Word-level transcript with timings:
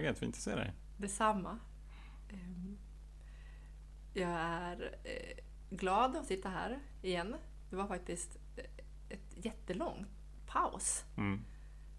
Läget? 0.00 0.18
Fint 0.18 0.34
att 0.36 0.40
se 0.42 0.54
dig. 0.54 0.72
Detsamma. 0.96 1.58
Ehm, 2.30 2.78
Jag 4.14 4.30
är 4.30 4.98
eh, 5.04 5.44
glad 5.76 6.16
att 6.16 6.26
sitta 6.26 6.48
här 6.48 6.78
igen. 7.02 7.36
Det 7.70 7.76
var 7.76 7.86
faktiskt 7.86 8.38
eh, 8.56 8.64
ett 9.08 9.44
jättelång 9.44 10.06
paus 10.46 11.04
Mm. 11.16 11.44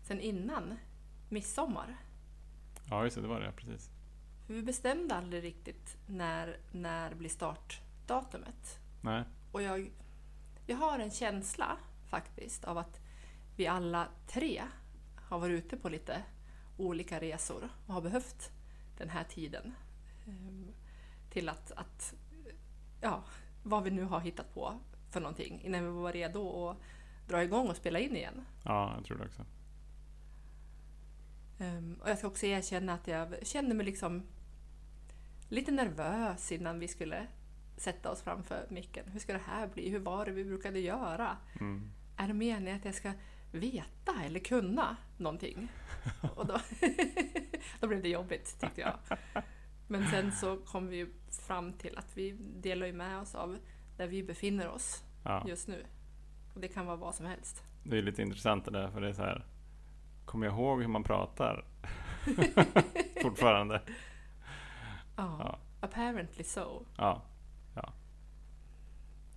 sen 0.04 0.20
innan 0.20 0.78
midsommar. 1.30 1.98
Ja, 2.90 3.04
just 3.04 3.16
det. 3.16 3.22
Det 3.22 3.28
var 3.28 3.40
det. 3.40 3.52
Precis. 3.52 3.90
För 4.48 4.54
vi 4.54 4.64
bestämde 4.64 5.16
aldrig 5.16 5.44
riktigt 5.44 5.98
när, 6.08 6.58
när 6.72 7.16
blir 7.16 7.30
startdatumet. 7.30 8.80
Nej. 9.02 9.24
Och 9.52 9.62
jag, 9.62 9.92
jag 10.68 10.78
har 10.78 11.00
en 11.00 11.12
känsla 11.12 11.78
faktiskt 12.10 12.64
av 12.66 12.78
att 12.78 13.00
vi 13.56 13.68
alla 13.68 14.08
tre 14.28 14.64
har 15.16 15.40
varit 15.40 15.66
ute 15.66 15.78
på 15.78 15.90
lite 15.90 16.24
olika 16.82 17.20
resor 17.20 17.70
och 17.88 17.94
har 17.94 18.02
behövt 18.02 18.52
den 18.98 19.10
här 19.10 19.24
tiden 19.24 19.74
ehm, 20.28 20.68
till 21.30 21.50
att, 21.50 21.72
att 21.72 22.14
ja, 23.02 23.24
vad 23.64 23.84
vi 23.84 23.92
nu 23.92 24.04
har 24.04 24.20
hittat 24.20 24.54
på 24.54 24.80
för 25.10 25.20
någonting 25.20 25.62
innan 25.62 25.84
vi 25.84 26.02
var 26.02 26.14
redo 26.14 26.70
att 26.70 26.78
dra 27.28 27.44
igång 27.44 27.70
och 27.70 27.76
spela 27.76 28.00
in 28.00 28.16
igen. 28.16 28.46
Ja, 28.66 28.94
jag 28.96 29.06
tror 29.06 29.18
det 29.18 29.26
också. 29.26 29.46
Ehm, 31.60 31.98
Och 32.02 32.10
jag 32.10 32.18
ska 32.18 32.28
också 32.28 32.46
erkänna 32.46 32.94
att 32.94 33.08
jag 33.08 33.48
kände 33.48 33.76
mig 33.76 33.86
liksom 33.86 34.24
lite 35.50 35.72
nervös 35.72 36.52
innan 36.52 36.80
vi 36.80 36.88
skulle 36.88 37.28
sätta 37.78 38.12
oss 38.12 38.22
framför 38.22 38.66
micken. 38.70 39.06
Hur 39.12 39.20
ska 39.20 39.34
det 39.34 39.42
här 39.46 39.68
bli? 39.68 39.90
Hur 39.90 40.00
var 40.00 40.26
det 40.26 40.32
vi 40.32 40.44
brukade 40.46 40.80
göra? 40.80 41.38
Mm. 41.60 41.92
Är 42.18 42.28
det 42.28 42.34
meningen 42.34 42.76
att 42.80 42.86
jag 42.86 42.96
ska 42.96 43.12
veta 43.52 44.12
eller 44.26 44.40
kunna 44.40 44.98
någonting? 45.18 45.72
Och 46.36 46.46
då, 46.48 46.58
då 47.80 47.88
blev 47.88 48.02
det 48.02 48.10
jobbigt 48.10 48.60
tyckte 48.60 48.82
jag. 48.82 48.94
Men 49.88 50.08
sen 50.08 50.32
så 50.32 50.58
kom 50.58 50.88
vi 50.88 51.08
fram 51.48 51.74
till 51.74 51.98
att 51.98 52.18
vi 52.18 52.32
delar 52.40 52.88
ju 52.88 52.94
med 52.94 53.20
oss 53.20 53.36
av 53.36 53.58
där 53.98 54.08
vi 54.08 54.24
befinner 54.24 54.68
oss 54.68 55.04
Ja. 55.24 55.44
just 55.48 55.68
nu. 55.68 55.86
Och 56.54 56.62
det 56.62 56.68
kan 56.68 56.86
vara 56.86 56.96
vad 56.96 57.16
som 57.16 57.26
helst. 57.26 57.64
Det 57.84 57.98
är 57.98 58.02
lite 58.02 58.22
intressant 58.22 58.66
det 58.66 58.72
där, 58.72 58.92
för 58.92 59.02
det 59.02 59.10
är 59.10 59.14
så 59.14 59.22
här. 59.22 59.46
Kommer 60.26 60.46
jag 60.46 60.56
ihåg 60.56 60.82
hur 60.82 60.88
man 60.88 61.04
pratar? 61.04 61.66
Fortfarande. 63.22 63.82
Ja, 65.16 65.36
Ja. 65.40 65.58
apparently 65.82 66.44
so. 66.44 66.86
Ja. 66.98 67.22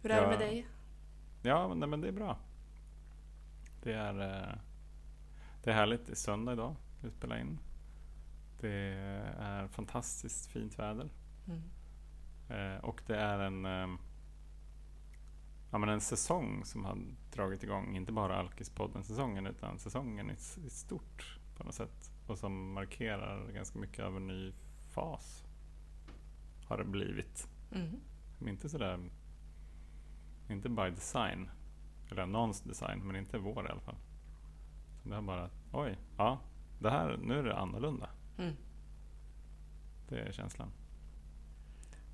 Hur 0.03 0.11
är 0.11 0.17
det 0.17 0.23
Ja. 0.23 0.29
med 0.31 0.39
dig? 0.39 0.67
Ja, 1.43 1.69
men, 1.69 1.79
nej, 1.81 1.89
men 1.89 2.01
det 2.01 2.09
är 2.09 2.13
bra. 2.13 2.37
Det 3.83 3.93
är, 3.93 4.21
eh, 4.49 4.55
det 5.65 5.71
är 5.71 5.75
härligt. 5.75 6.07
Det 6.07 6.13
är 6.13 6.17
söndag 6.17 6.53
idag. 6.53 6.77
Vi 7.03 7.11
spelar 7.11 7.37
in. 7.41 7.59
Det 8.61 8.73
är 9.39 9.69
fantastiskt 9.69 10.47
fint 10.47 10.79
väder. 10.79 11.11
Mm. 11.47 11.63
Eh, 12.49 12.85
och 12.85 13.03
det 13.07 13.17
är 13.17 13.39
en, 13.39 13.65
eh, 13.65 13.99
ja, 15.71 15.79
men 15.79 15.89
en 15.89 16.01
säsong 16.01 16.65
som 16.65 16.85
har 16.85 16.99
dragit 17.33 17.63
igång. 17.63 17.97
Inte 17.97 18.13
bara 18.13 18.37
Alkispodden-säsongen 18.37 19.47
utan 19.47 19.79
säsongen 19.79 20.31
i, 20.31 20.35
i 20.67 20.71
stort 20.71 21.39
på 21.57 21.65
något 21.65 21.75
sätt. 21.75 22.13
Och 22.27 22.39
som 22.39 22.73
markerar 22.73 23.53
ganska 23.53 23.79
mycket 23.79 24.05
av 24.05 24.17
en 24.17 24.27
ny 24.27 24.53
fas. 24.91 25.45
Har 26.67 26.79
det 26.79 26.85
blivit. 26.85 27.49
Mm. 27.73 28.01
Men 28.39 28.49
inte 28.49 28.69
sådär... 28.69 29.11
Inte 30.49 30.69
by 30.69 30.91
design. 30.91 31.51
Eller 32.11 32.27
någons 32.27 32.61
design, 32.61 33.07
men 33.07 33.17
inte 33.17 33.39
vår 33.39 33.67
i 33.67 33.71
alla 33.71 33.81
fall. 33.81 33.97
Så 35.03 35.09
det 35.09 35.17
är 35.17 35.21
bara, 35.21 35.51
oj, 35.75 35.99
ja, 36.17 36.39
det 36.79 36.91
här, 36.91 37.17
nu 37.23 37.39
är 37.39 37.43
det 37.43 37.57
annorlunda. 37.57 38.11
Mm. 38.39 38.55
Det 40.09 40.19
är 40.21 40.33
känslan. 40.33 40.69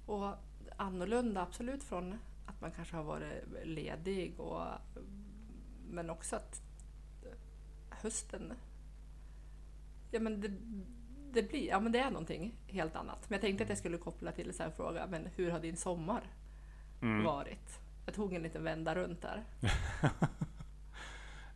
Och 0.07 0.35
annorlunda 0.77 1.43
absolut 1.43 1.85
från 1.85 2.19
att 2.47 2.61
man 2.61 2.71
kanske 2.71 2.97
har 2.97 3.05
varit 3.05 3.45
ledig 3.65 4.41
och 4.41 4.63
men 5.89 6.11
också 6.11 6.37
att 6.37 6.63
hösten 7.91 8.53
Ja 10.11 10.21
men 10.21 10.41
det, 10.41 10.49
det 11.33 11.49
blir, 11.49 11.69
ja 11.69 11.81
men 11.81 11.93
det 11.93 11.99
är 11.99 12.11
någonting 12.11 12.55
helt 12.67 12.97
annat. 12.97 13.31
Men 13.31 13.37
jag 13.37 13.41
tänkte 13.41 13.65
att 13.65 13.69
jag 13.71 13.79
skulle 13.79 13.99
koppla 13.99 14.33
till 14.33 14.55
så 14.55 14.63
här 14.63 14.71
fråga, 14.71 15.07
men 15.07 15.27
hur 15.37 15.51
har 15.51 15.61
din 15.61 15.77
sommar 15.77 16.23
Mm. 17.03 17.25
varit? 17.25 17.81
Jag 18.07 18.15
tog 18.15 18.33
en 18.33 18.43
liten 18.43 18.65
vända 18.65 18.95
runt 18.95 19.23
där. 19.23 19.45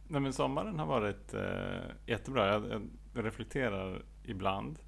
Nej, 0.08 0.20
men 0.20 0.32
sommaren 0.32 0.78
har 0.78 0.86
varit 0.86 1.34
eh, 1.34 1.90
jättebra. 2.06 2.46
Jag, 2.46 2.88
jag 3.14 3.24
reflekterar 3.24 4.02
ibland 4.24 4.78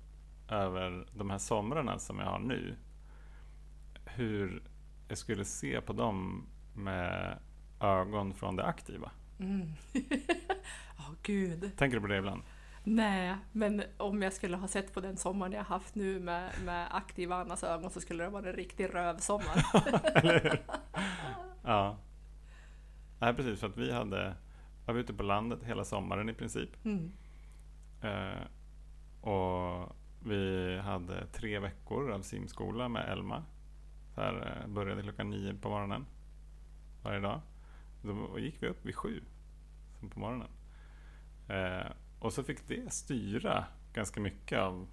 över 0.48 1.06
de 1.12 1.30
här 1.30 1.38
somrarna 1.38 1.98
som 1.98 2.18
jag 2.18 2.26
har 2.26 2.38
nu. 2.38 2.76
Hur 4.04 4.62
jag 5.08 5.18
skulle 5.18 5.44
se 5.44 5.80
på 5.80 5.92
dem 5.92 6.46
med 6.74 7.38
ögon 7.80 8.34
från 8.34 8.56
det 8.56 8.64
aktiva. 8.64 9.10
Mm. 9.38 9.72
Ja, 10.98 11.14
gud. 11.22 11.70
Tänker 11.76 11.96
du 11.96 12.00
på 12.00 12.06
det 12.06 12.16
ibland? 12.16 12.42
Nej, 12.84 13.36
men 13.52 13.82
om 13.96 14.22
jag 14.22 14.32
skulle 14.32 14.56
ha 14.56 14.68
sett 14.68 14.94
på 14.94 15.00
den 15.00 15.16
sommaren 15.16 15.52
jag 15.52 15.64
haft 15.64 15.94
nu 15.94 16.20
med, 16.20 16.50
med 16.64 16.96
aktiva 16.96 17.36
Annas 17.36 17.64
ögon 17.64 17.90
så 17.90 18.00
skulle 18.00 18.24
det 18.24 18.30
vara 18.30 18.48
en 18.48 18.52
riktig 18.56 18.94
rövsommar. 18.94 19.66
Eller 20.14 20.40
hur? 20.40 20.62
Ja. 21.64 21.98
Nej, 23.18 23.34
precis. 23.34 23.60
För 23.60 23.66
att 23.66 23.76
vi 23.76 23.92
hade, 23.92 24.34
var 24.86 24.94
vi 24.94 25.00
ute 25.00 25.14
på 25.14 25.22
landet 25.22 25.62
hela 25.64 25.84
sommaren 25.84 26.28
i 26.28 26.34
princip. 26.34 26.84
Mm. 26.84 27.12
Eh, 28.02 28.42
och 29.20 29.96
vi 30.24 30.76
hade 30.78 31.26
tre 31.26 31.58
veckor 31.58 32.10
av 32.10 32.22
simskola 32.22 32.88
med 32.88 33.08
Elma. 33.08 33.44
Så 34.14 34.20
här, 34.20 34.62
eh, 34.62 34.68
började 34.68 35.02
klockan 35.02 35.30
nio 35.30 35.54
på 35.54 35.68
morgonen 35.68 36.06
varje 37.02 37.20
dag. 37.20 37.40
Då 38.02 38.38
gick 38.38 38.62
vi 38.62 38.66
upp 38.66 38.84
vid 38.84 38.94
sju 38.94 39.22
på 40.10 40.20
morgonen. 40.20 40.48
Eh, 41.48 41.92
och 42.20 42.32
så 42.32 42.42
fick 42.42 42.68
det 42.68 42.92
styra 42.92 43.64
ganska 43.92 44.20
mycket 44.20 44.58
av 44.58 44.88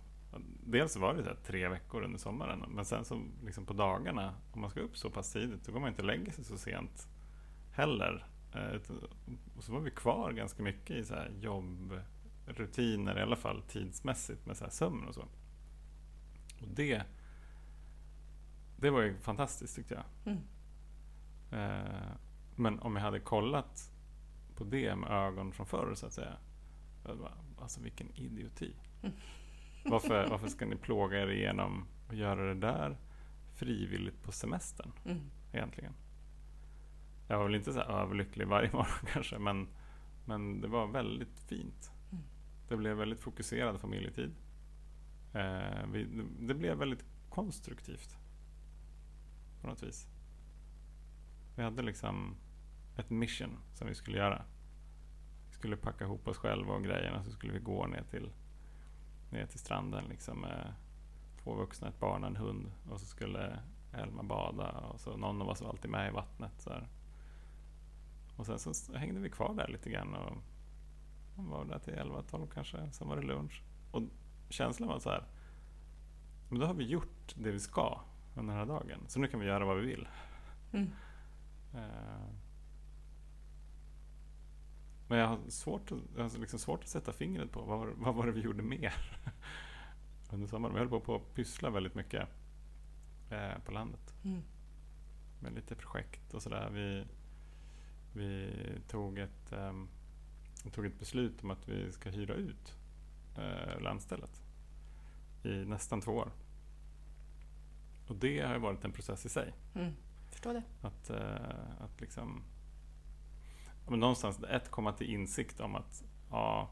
Dels 0.66 0.98
var 0.98 1.14
det 1.14 1.24
så 1.24 1.36
tre 1.46 1.68
veckor 1.68 2.04
under 2.04 2.20
sommaren 2.20 2.66
men 2.70 2.86
sen 2.86 3.06
så 3.06 3.22
liksom 3.44 3.66
på 3.66 3.74
dagarna 3.74 4.34
om 4.52 4.62
man 4.62 4.70
ska 4.70 4.80
upp 4.80 4.98
så 4.98 5.10
pass 5.10 5.34
tidigt 5.34 5.66
då 5.66 5.72
går 5.72 5.80
man 5.80 5.90
inte 5.90 6.04
lägger 6.04 6.31
sig 6.31 6.44
så 6.44 6.58
sent 6.58 7.08
heller. 7.72 8.25
Eh, 8.56 8.81
och 9.58 9.64
så 9.64 9.74
var 9.74 9.80
vi 9.80 9.91
kvar 9.91 10.31
ganska 10.31 10.64
mycket 10.64 10.96
i 10.96 11.06
så 11.06 11.14
här 11.16 11.31
jobbrutiner 11.40 13.19
i 13.19 13.22
alla 13.22 13.36
fall 13.36 13.62
tidsmässigt 13.62 14.46
med 14.46 14.58
så 14.58 14.64
här 14.64 14.72
sömn 14.72 15.06
och 15.08 15.14
så. 15.16 15.22
Och 16.62 16.68
det 16.68 17.03
det 18.78 18.90
var 18.90 19.02
ju 19.02 19.18
fantastiskt 19.19 19.75
tyckte 19.75 19.94
jag. 19.94 20.34
Mm. 20.34 20.44
Eh, 21.52 22.12
men 22.56 22.80
om 22.80 22.96
jag 22.96 23.03
hade 23.03 23.19
kollat 23.19 23.92
på 24.56 24.63
det 24.63 24.96
med 24.96 25.12
ögon 25.12 25.52
från 25.52 25.66
förr 25.66 25.96
så 25.96 26.06
att 26.06 26.13
säga. 26.13 26.38
Bara, 27.03 27.31
alltså 27.62 27.81
vilken 27.81 28.12
idioti. 28.16 28.75
Mm. 29.03 29.16
Varför, 29.86 30.28
varför 30.30 30.47
ska 30.47 30.66
ni 30.66 30.75
plåga 30.75 31.22
er 31.22 31.28
igenom 31.28 31.86
och 32.08 32.13
göra 32.13 32.53
det 32.53 32.59
där 32.59 32.97
frivilligt 33.56 34.24
på 34.24 34.31
semestern 34.31 34.92
Mm. 35.06 35.30
egentligen? 35.53 35.94
Jag 37.28 37.38
var 37.38 37.46
väl 37.46 37.56
inte 37.56 37.74
så 37.74 37.80
överlycklig 37.82 38.48
varje 38.48 38.72
morgon 38.74 39.08
kanske 39.14 39.40
men, 39.40 39.68
men 40.26 40.62
det 40.62 40.68
var 40.68 40.88
väldigt 40.88 41.40
fint. 41.40 41.92
Mm. 42.12 42.24
Det 42.68 42.78
blev 42.78 42.98
väldigt 42.98 43.20
fokuserad 43.20 43.82
familjetid. 43.82 44.36
Eh, 45.34 45.88
vi, 45.92 46.04
det- 46.04 46.48
det 46.48 46.54
blev 46.54 46.78
väldigt 46.78 47.06
konstruktivt 47.30 48.18
på 49.62 49.68
något 49.68 49.84
vis. 49.84 50.08
Vi 51.56 51.64
hade 51.64 51.81
liksom 51.81 52.36
ett 52.98 53.10
mission 53.10 53.60
som 53.74 53.88
vi 53.88 53.96
skulle 53.96 54.18
göra. 54.18 54.44
Vi 55.48 55.54
skulle 55.54 55.78
packa 55.78 56.04
ihop 56.06 56.28
oss 56.28 56.38
själva 56.38 56.74
och 56.74 56.84
grejerna 56.84 57.24
så 57.24 57.31
skulle 57.31 57.54
vi 57.54 57.60
gå 57.60 57.88
ner 57.88 58.04
till, 58.04 58.31
ner 59.31 59.46
till 59.46 59.60
stranden 59.60 60.06
liksom 60.10 60.40
med 60.42 60.74
två 61.44 61.56
vuxna, 61.56 61.88
ett 61.88 62.00
barn 62.00 62.24
och 62.24 62.30
en 62.30 62.36
hund. 62.36 62.72
Och 62.90 63.00
så 63.00 63.06
skulle 63.06 63.60
Elma 63.94 64.24
bada 64.24 64.72
och 64.72 65.00
så 65.00 65.18
någon 65.18 65.42
av 65.42 65.48
oss 65.50 65.62
var 65.62 65.69
alltid 65.69 65.92
med 65.92 66.10
i 66.10 66.14
vattnet. 66.14 66.62
Så 66.62 66.69
här. 66.69 66.88
Och 68.38 68.45
sen 68.45 68.59
så 68.59 68.94
hängde 68.97 69.19
vi 69.19 69.30
kvar 69.30 69.53
där 69.53 69.68
lite 69.68 69.89
grann 69.89 70.13
och 70.15 70.38
var 71.35 71.65
där 71.65 71.80
till 71.80 71.94
11-12 71.94 72.47
kanske. 72.53 72.91
Sen 72.91 73.07
var 73.07 73.15
det 73.15 73.21
lunch. 73.21 73.63
Och 73.91 74.01
känslan 74.50 74.89
var 74.89 75.00
så 75.00 75.09
här. 75.09 75.24
Men 76.50 76.59
då 76.59 76.65
har 76.65 76.74
vi 76.74 76.83
gjort 76.85 77.35
det 77.35 77.51
vi 77.51 77.59
ska 77.59 78.01
under 78.35 78.53
den 78.53 78.59
här 78.59 78.65
dagen. 78.75 79.00
Så 79.07 79.19
nu 79.19 79.27
kan 79.27 79.39
vi 79.39 79.45
göra 79.45 79.65
vad 79.65 79.77
vi 79.77 79.85
vill. 79.85 80.07
Mm. 80.74 80.89
Eh, 81.74 82.30
Men 85.07 85.18
jag 85.18 85.27
har 85.27 85.39
svårt 85.50 85.91
att, 85.91 85.97
jag 86.15 86.24
har 86.24 86.38
liksom 86.39 86.59
svårt 86.59 86.83
att 86.83 86.89
sätta 86.89 87.13
fingret 87.13 87.51
på 87.51 87.62
vad, 87.62 87.80
var- 87.80 87.94
vad 87.97 88.15
var 88.15 88.25
det 88.25 88.31
vi 88.31 88.41
gjorde 88.41 88.63
mer 88.63 88.94
under 90.31 90.47
sommaren. 90.47 90.74
Vi 90.75 90.80
höll 90.80 91.01
på, 91.01 91.15
att 91.15 91.33
pyssla 91.33 91.69
väldigt 91.69 91.95
mycket 91.95 92.30
eh, 93.30 93.59
på 93.65 93.71
landet 93.71 94.13
Mm. 94.24 94.41
med 95.39 95.53
lite 95.53 95.75
projekt 95.75 96.33
och 96.33 96.41
sådär. 96.44 96.69
Vi, 96.69 97.06
vi 98.13 98.51
tog, 98.88 99.19
ett, 99.19 99.54
vi 100.63 100.71
tog 100.71 100.86
ett 100.86 101.00
beslut 101.00 101.44
om 101.44 101.51
att 101.51 101.69
vi 101.69 101.92
ska 101.92 102.10
hyra 102.10 102.33
ut 102.33 102.77
eh, 103.38 103.81
landstället. 103.81 104.44
i 105.44 105.65
nästan 105.65 106.01
två 106.01 106.12
år. 106.12 106.31
Och 108.07 108.15
det 108.15 108.42
har 108.42 108.54
ju 108.54 108.60
varit 108.60 108.86
en 108.86 108.92
process 108.92 109.25
i 109.25 109.30
sig. 109.30 109.54
Mm. 109.75 109.94
Förstår 110.30 110.54
det. 110.54 110.63
Att, 110.81 111.10
eh, 111.10 111.81
att 111.81 112.01
liksom... 112.01 112.44
Men 113.89 114.00
någonstans, 114.00 114.44
ett, 114.44 114.71
komma 114.71 114.94
till 114.94 115.09
insikt 115.09 115.59
om 115.59 115.75
att 115.75 116.04
ja, 116.30 116.69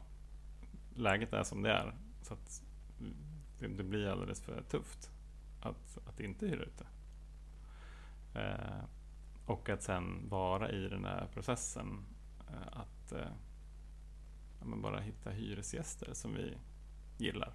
läget 0.94 1.32
är 1.32 1.42
som 1.42 1.62
det 1.62 1.70
är. 1.70 1.96
Så 2.22 2.34
att 2.34 2.62
det, 3.58 3.68
det 3.68 3.84
blir 3.84 4.06
alldeles 4.06 4.42
för 4.42 4.62
tufft 4.62 5.10
att, 5.60 5.98
att 6.06 6.20
inte 6.20 6.46
hyra 6.46 6.62
ut 6.62 6.78
det. 6.78 6.86
Eh, 8.40 8.84
och 9.46 9.68
att 9.68 9.82
sen 9.82 10.28
vara 10.28 10.70
i 10.70 10.88
den 10.88 11.04
här 11.04 11.28
processen. 11.32 12.04
Eh, 12.48 12.78
att 12.78 13.12
eh, 13.12 13.32
ja, 14.60 14.76
bara 14.76 15.00
hitta 15.00 15.30
hyresgäster 15.30 16.14
som 16.14 16.34
vi 16.34 16.58
gillar. 17.18 17.52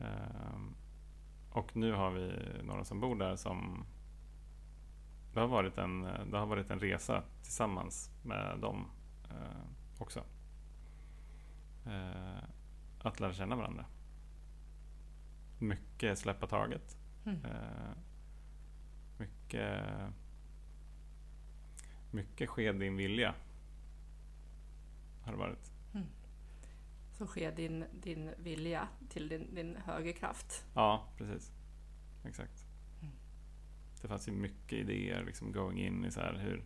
Eh, 0.00 0.60
och 1.50 1.76
nu 1.76 1.92
har 1.92 2.10
vi 2.10 2.32
några 2.62 2.84
som 2.84 3.00
bor 3.00 3.16
där 3.16 3.36
som 3.36 3.86
det 5.36 5.40
har 5.40 5.48
varit 5.48 5.78
en, 5.78 6.02
det 6.02 6.38
har 6.38 6.46
varit 6.46 6.70
en 6.70 6.80
resa 6.80 7.22
tillsammans 7.42 8.10
med 8.22 8.58
dem 8.58 8.90
eh, 9.30 9.62
också. 9.98 10.24
Eh, 11.86 12.42
att 12.98 13.20
lära 13.20 13.32
känna 13.32 13.56
varandra. 13.56 13.86
Mycket 15.58 16.18
släppa 16.18 16.46
taget. 16.46 16.98
Mm. 17.24 17.44
Eh, 17.44 17.96
mycket, 19.18 19.84
mycket 22.16 22.50
ske 22.50 22.72
din 22.72 22.96
vilja. 22.96 23.34
Har 25.22 25.32
det 25.32 25.38
varit. 25.38 25.72
Så 27.18 27.26
sker 27.26 27.52
din, 27.52 27.84
din 28.02 28.30
vilja 28.38 28.88
till 29.08 29.28
din, 29.28 29.54
din 29.54 29.76
högerkraft. 29.76 30.66
Ja, 30.74 31.08
precis. 31.16 31.52
Exakt. 32.24 32.66
Mm. 33.02 33.14
Det 34.02 34.08
fanns 34.08 34.28
ju 34.28 34.32
mycket 34.32 34.72
idéer 34.72 35.24
liksom 35.24 35.52
going 35.52 35.78
in 35.78 36.04
i 36.04 36.10
så 36.10 36.20
här 36.20 36.34
hur, 36.34 36.64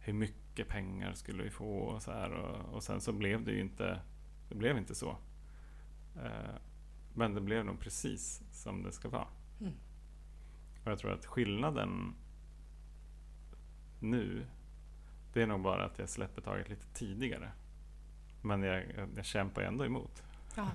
hur 0.00 0.12
mycket 0.12 0.68
pengar 0.68 1.12
skulle 1.12 1.42
vi 1.42 1.50
få 1.50 1.78
och 1.78 2.02
så 2.02 2.12
här 2.12 2.30
och, 2.30 2.74
och 2.74 2.82
sen 2.82 3.00
så 3.00 3.12
blev 3.12 3.44
det 3.44 3.52
ju 3.52 3.60
inte, 3.60 4.00
det 4.48 4.54
blev 4.54 4.78
inte 4.78 4.94
så. 4.94 5.16
Eh, 6.16 6.54
men 7.14 7.34
det 7.34 7.40
blev 7.40 7.64
nog 7.64 7.80
precis 7.80 8.42
som 8.52 8.82
det 8.82 8.92
ska 8.92 9.08
vara. 9.08 9.28
Mm. 9.60 9.72
Och 10.84 10.90
jag 10.90 10.98
tror 10.98 11.12
att 11.12 11.26
skillnaden 11.26 12.14
nu, 14.00 14.46
det 15.36 15.42
är 15.42 15.46
nog 15.46 15.60
bara 15.60 15.84
att 15.84 15.98
jag 15.98 16.08
släpper 16.08 16.42
taget 16.42 16.68
lite 16.68 16.86
tidigare. 16.86 17.50
Men 18.42 18.62
jag, 18.62 18.84
jag, 18.96 19.08
jag 19.16 19.24
kämpar 19.24 19.62
ändå 19.62 19.84
emot. 19.84 20.22
Ja. 20.56 20.68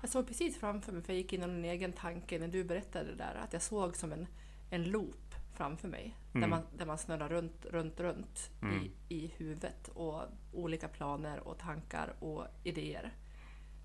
Jag 0.00 0.10
såg 0.10 0.26
precis 0.26 0.58
framför 0.58 0.92
mig, 0.92 1.02
för 1.02 1.12
jag 1.12 1.18
gick 1.22 1.32
in 1.32 1.40
i 1.40 1.44
en 1.44 1.64
egen 1.64 1.92
tanke 1.92 2.38
när 2.38 2.48
du 2.48 2.64
berättade 2.64 3.10
det 3.10 3.14
där, 3.14 3.34
att 3.34 3.52
jag 3.52 3.62
såg 3.62 3.96
som 3.96 4.12
en, 4.12 4.26
en 4.70 4.84
loop 4.84 5.34
framför 5.54 5.88
mig. 5.88 6.16
Där, 6.32 6.38
Mm. 6.38 6.50
man, 6.50 6.62
där 6.78 6.86
man 6.86 6.98
snurrar 6.98 7.28
runt, 7.28 7.66
runt, 7.66 8.00
runt 8.00 8.50
Mm. 8.62 8.82
i, 8.82 8.90
i 9.08 9.32
huvudet 9.36 9.88
och 9.88 10.22
olika 10.52 10.88
planer 10.88 11.40
och 11.48 11.58
tankar 11.58 12.14
och 12.20 12.46
idéer. 12.64 13.12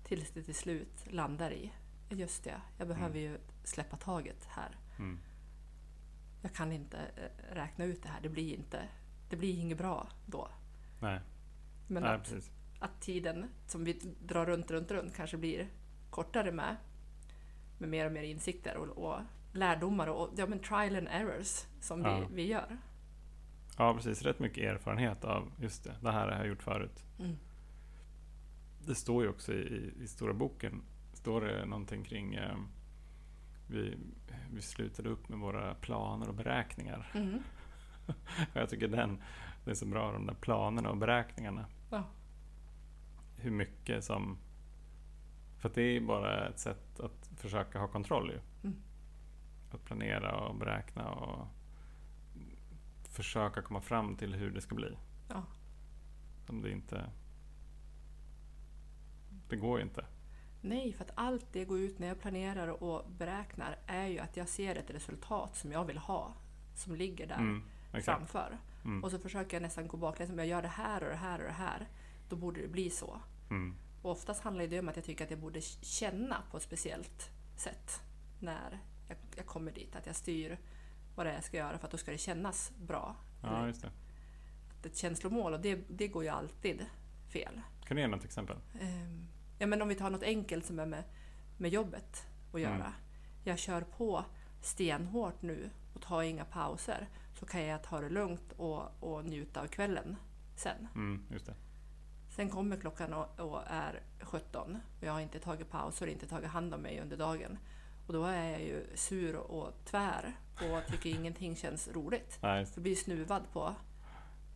Tills 0.04 0.30
det 0.30 0.42
till 0.42 0.54
slut 0.54 1.06
landar 1.10 1.50
i, 1.52 1.72
just 2.10 2.44
det, 2.44 2.60
jag 2.78 2.88
behöver 2.88 3.18
ju 3.18 3.38
släppa 3.64 3.96
taget 3.96 4.44
här. 4.48 4.76
Mm. 4.98 5.18
Jag 6.42 6.52
kan 6.54 6.72
inte 6.72 6.96
eh, 6.98 7.54
räkna 7.54 7.84
ut 7.84 8.02
det 8.02 8.08
här, 8.08 8.20
det 8.22 8.28
blir 8.28 8.54
inte, 8.54 8.88
det 9.30 9.36
blir 9.36 9.58
inget 9.60 9.78
bra 9.78 10.08
då. 10.26 10.48
Nej, 11.00 11.20
Men 11.86 12.02
Nej 12.02 12.12
att, 12.14 12.22
precis. 12.22 12.50
att 12.78 13.00
tiden 13.00 13.46
som 13.66 13.84
vi 13.84 14.00
drar 14.26 14.46
runt, 14.46 14.70
runt, 14.70 14.90
runt 14.90 15.16
kanske 15.16 15.36
blir 15.36 15.68
kortare 16.10 16.52
med, 16.52 16.76
med 17.78 17.88
mer 17.88 18.06
och 18.06 18.12
mer 18.12 18.22
insikter 18.22 18.76
och, 18.76 18.88
och 18.88 19.20
lärdomar 19.52 20.06
och 20.06 20.30
ja, 20.36 20.46
men 20.46 20.58
trial 20.58 20.96
and 20.96 21.08
errors 21.10 21.64
som 21.80 22.02
Ja. 22.02 22.18
vi, 22.20 22.34
vi 22.34 22.46
gör. 22.48 22.78
Ja, 23.78 23.94
precis. 23.94 24.22
Rätt 24.22 24.38
mycket 24.38 24.64
erfarenhet 24.64 25.24
av 25.24 25.52
just 25.60 25.84
det. 25.84 25.96
Det 26.02 26.10
här 26.12 26.28
har 26.28 26.38
jag 26.38 26.46
gjort 26.46 26.62
förut. 26.62 27.04
Mm. 27.18 27.36
Det 28.86 28.94
står 28.94 29.22
ju 29.22 29.28
också 29.28 29.52
i, 29.52 29.92
i, 30.02 30.06
stora 30.06 30.32
boken. 30.32 30.82
Står 31.12 31.40
det 31.40 31.66
någonting 31.66 32.04
kring 32.04 32.34
eh, 32.34 32.56
vi, 33.66 33.98
vi 34.52 34.62
slutade 34.62 35.08
upp 35.08 35.28
med 35.28 35.38
våra 35.38 35.74
planer 35.74 36.28
och 36.28 36.34
beräkningar. 36.34 37.10
Mm. 37.14 37.42
Jag 38.52 38.70
tycker 38.70 38.88
den, 38.88 39.22
det 39.64 39.70
är 39.70 39.74
så 39.74 39.86
bra, 39.86 40.12
de 40.12 40.26
där 40.26 40.34
planerna 40.34 40.90
och 40.90 40.96
beräkningarna. 40.96 41.66
Ja. 41.90 42.04
Hur 43.36 43.50
mycket 43.50 44.04
som... 44.04 44.38
För 45.58 45.70
det 45.74 45.82
är 45.82 46.00
bara 46.00 46.48
ett 46.48 46.58
sätt 46.58 47.00
att 47.00 47.30
försöka 47.36 47.78
ha 47.78 47.88
kontroll 47.88 48.30
ju. 48.30 48.68
Mm. 48.68 48.82
Att 49.70 49.84
planera 49.84 50.36
och 50.36 50.54
beräkna 50.54 51.10
och 51.10 51.46
försöka 53.08 53.62
komma 53.62 53.80
fram 53.80 54.16
till 54.16 54.34
hur 54.34 54.50
det 54.50 54.60
ska 54.60 54.74
bli. 54.74 54.96
Ja. 55.28 55.42
Om 56.46 56.62
det 56.62 56.70
inte... 56.70 57.10
Det 59.48 59.56
går 59.56 59.78
ju 59.78 59.84
inte. 59.84 60.04
Nej, 60.60 60.92
för 60.92 61.04
att 61.04 61.10
allt 61.14 61.46
det 61.52 61.64
går 61.64 61.78
ut 61.78 61.98
när 61.98 62.08
jag 62.08 62.20
planerar 62.20 62.82
och 62.82 63.10
beräknar 63.10 63.78
är 63.86 64.06
ju 64.06 64.18
att 64.18 64.36
jag 64.36 64.48
ser 64.48 64.76
ett 64.76 64.90
resultat 64.90 65.56
som 65.56 65.72
jag 65.72 65.84
vill 65.84 65.98
ha, 65.98 66.34
som 66.74 66.94
ligger 66.94 67.26
där 67.26 67.36
Mm, 67.38 67.62
exakt. 67.98 68.18
framför. 68.18 68.58
Mm, 68.84 69.04
Och 69.04 69.10
så 69.10 69.18
försöker 69.18 69.56
jag 69.56 69.62
nästan 69.62 69.88
gå 69.88 69.96
baklänges, 69.96 70.32
om 70.32 70.38
jag 70.38 70.46
gör 70.46 70.62
det 70.62 70.68
här 70.68 71.02
och 71.02 71.08
det 71.10 71.16
här 71.16 71.38
och 71.38 71.44
det 71.44 71.52
här, 71.52 71.88
då 72.28 72.36
borde 72.36 72.60
det 72.62 72.68
bli 72.68 72.90
så. 72.90 73.20
mm, 73.50 73.74
Och 74.02 74.10
oftast 74.10 74.42
handlar 74.42 74.66
det 74.66 74.78
om 74.78 74.88
att 74.88 74.96
jag 74.96 75.04
tycker 75.04 75.24
att 75.24 75.30
jag 75.30 75.40
borde 75.40 75.60
känna 75.80 76.42
på 76.50 76.56
ett 76.56 76.62
speciellt 76.62 77.30
sätt 77.56 78.02
när 78.40 78.78
jag, 79.08 79.16
jag 79.36 79.46
kommer 79.46 79.72
dit. 79.72 79.96
Att 79.96 80.06
jag 80.06 80.16
styr 80.16 80.58
vad 81.14 81.26
det 81.26 81.30
är 81.30 81.34
jag 81.34 81.44
ska 81.44 81.56
göra 81.56 81.78
för 81.78 81.84
att 81.86 81.90
då 81.90 81.96
ska 81.98 82.10
det 82.10 82.18
kännas 82.18 82.72
bra. 82.78 83.16
ja, 83.42 83.66
just 83.66 83.82
det. 83.82 83.90
att 84.78 84.86
ett 84.86 84.96
känslomål, 84.96 85.52
och 85.54 85.60
det, 85.60 85.78
det 85.88 86.08
går 86.08 86.22
ju 86.22 86.28
alltid 86.28 86.86
fel. 87.32 87.60
Kan 87.84 87.96
du 87.96 88.00
ge 88.02 88.08
något 88.08 88.24
exempel? 88.24 88.56
Ehm, 88.80 89.26
Ja, 89.58 89.66
men 89.66 89.82
om 89.82 89.88
vi 89.88 89.94
tar 89.94 90.10
något 90.10 90.22
enkelt 90.22 90.66
som 90.66 90.78
är 90.78 90.86
med, 90.86 91.04
med 91.58 91.70
jobbet 91.70 92.26
att 92.52 92.60
göra. 92.60 92.74
Mm. 92.74 92.92
Jag 93.44 93.58
kör 93.58 93.80
på 93.82 94.24
stenhårt 94.60 95.42
nu 95.42 95.70
och 95.94 96.02
tar 96.02 96.22
inga 96.22 96.44
pauser. 96.44 97.08
Så 97.34 97.46
kan 97.46 97.64
jag 97.66 97.82
ta 97.82 98.00
det 98.00 98.08
lugnt 98.08 98.52
och, 98.56 99.02
och 99.02 99.24
njuta 99.24 99.60
av 99.62 99.66
kvällen 99.66 100.16
sen. 100.56 100.88
Mm, 100.94 101.22
just 101.30 101.46
det. 101.46 101.54
Sen 102.28 102.50
kommer 102.50 102.76
klockan 102.76 103.12
och, 103.12 103.40
och 103.40 103.60
är 103.66 104.02
17 104.20 104.78
och 105.00 105.06
jag 105.06 105.12
har 105.12 105.20
inte 105.20 105.38
tagit 105.38 105.70
pauser 105.70 106.06
och 106.06 106.12
inte 106.12 106.26
tagit 106.26 106.50
hand 106.50 106.74
om 106.74 106.80
mig 106.80 107.00
under 107.00 107.16
dagen. 107.16 107.58
Och 108.06 108.12
då 108.12 108.24
är 108.24 108.50
jag 108.50 108.60
ju 108.62 108.86
sur 108.94 109.36
och 109.36 109.72
tvär 109.84 110.36
och 110.54 110.90
tycker 110.92 111.10
ingenting 111.10 111.56
känns 111.56 111.88
roligt. 111.88 112.38
Nej. 112.42 112.66
Så 112.66 112.80
blir 112.80 112.94
snuvad 112.94 113.42
på 113.52 113.74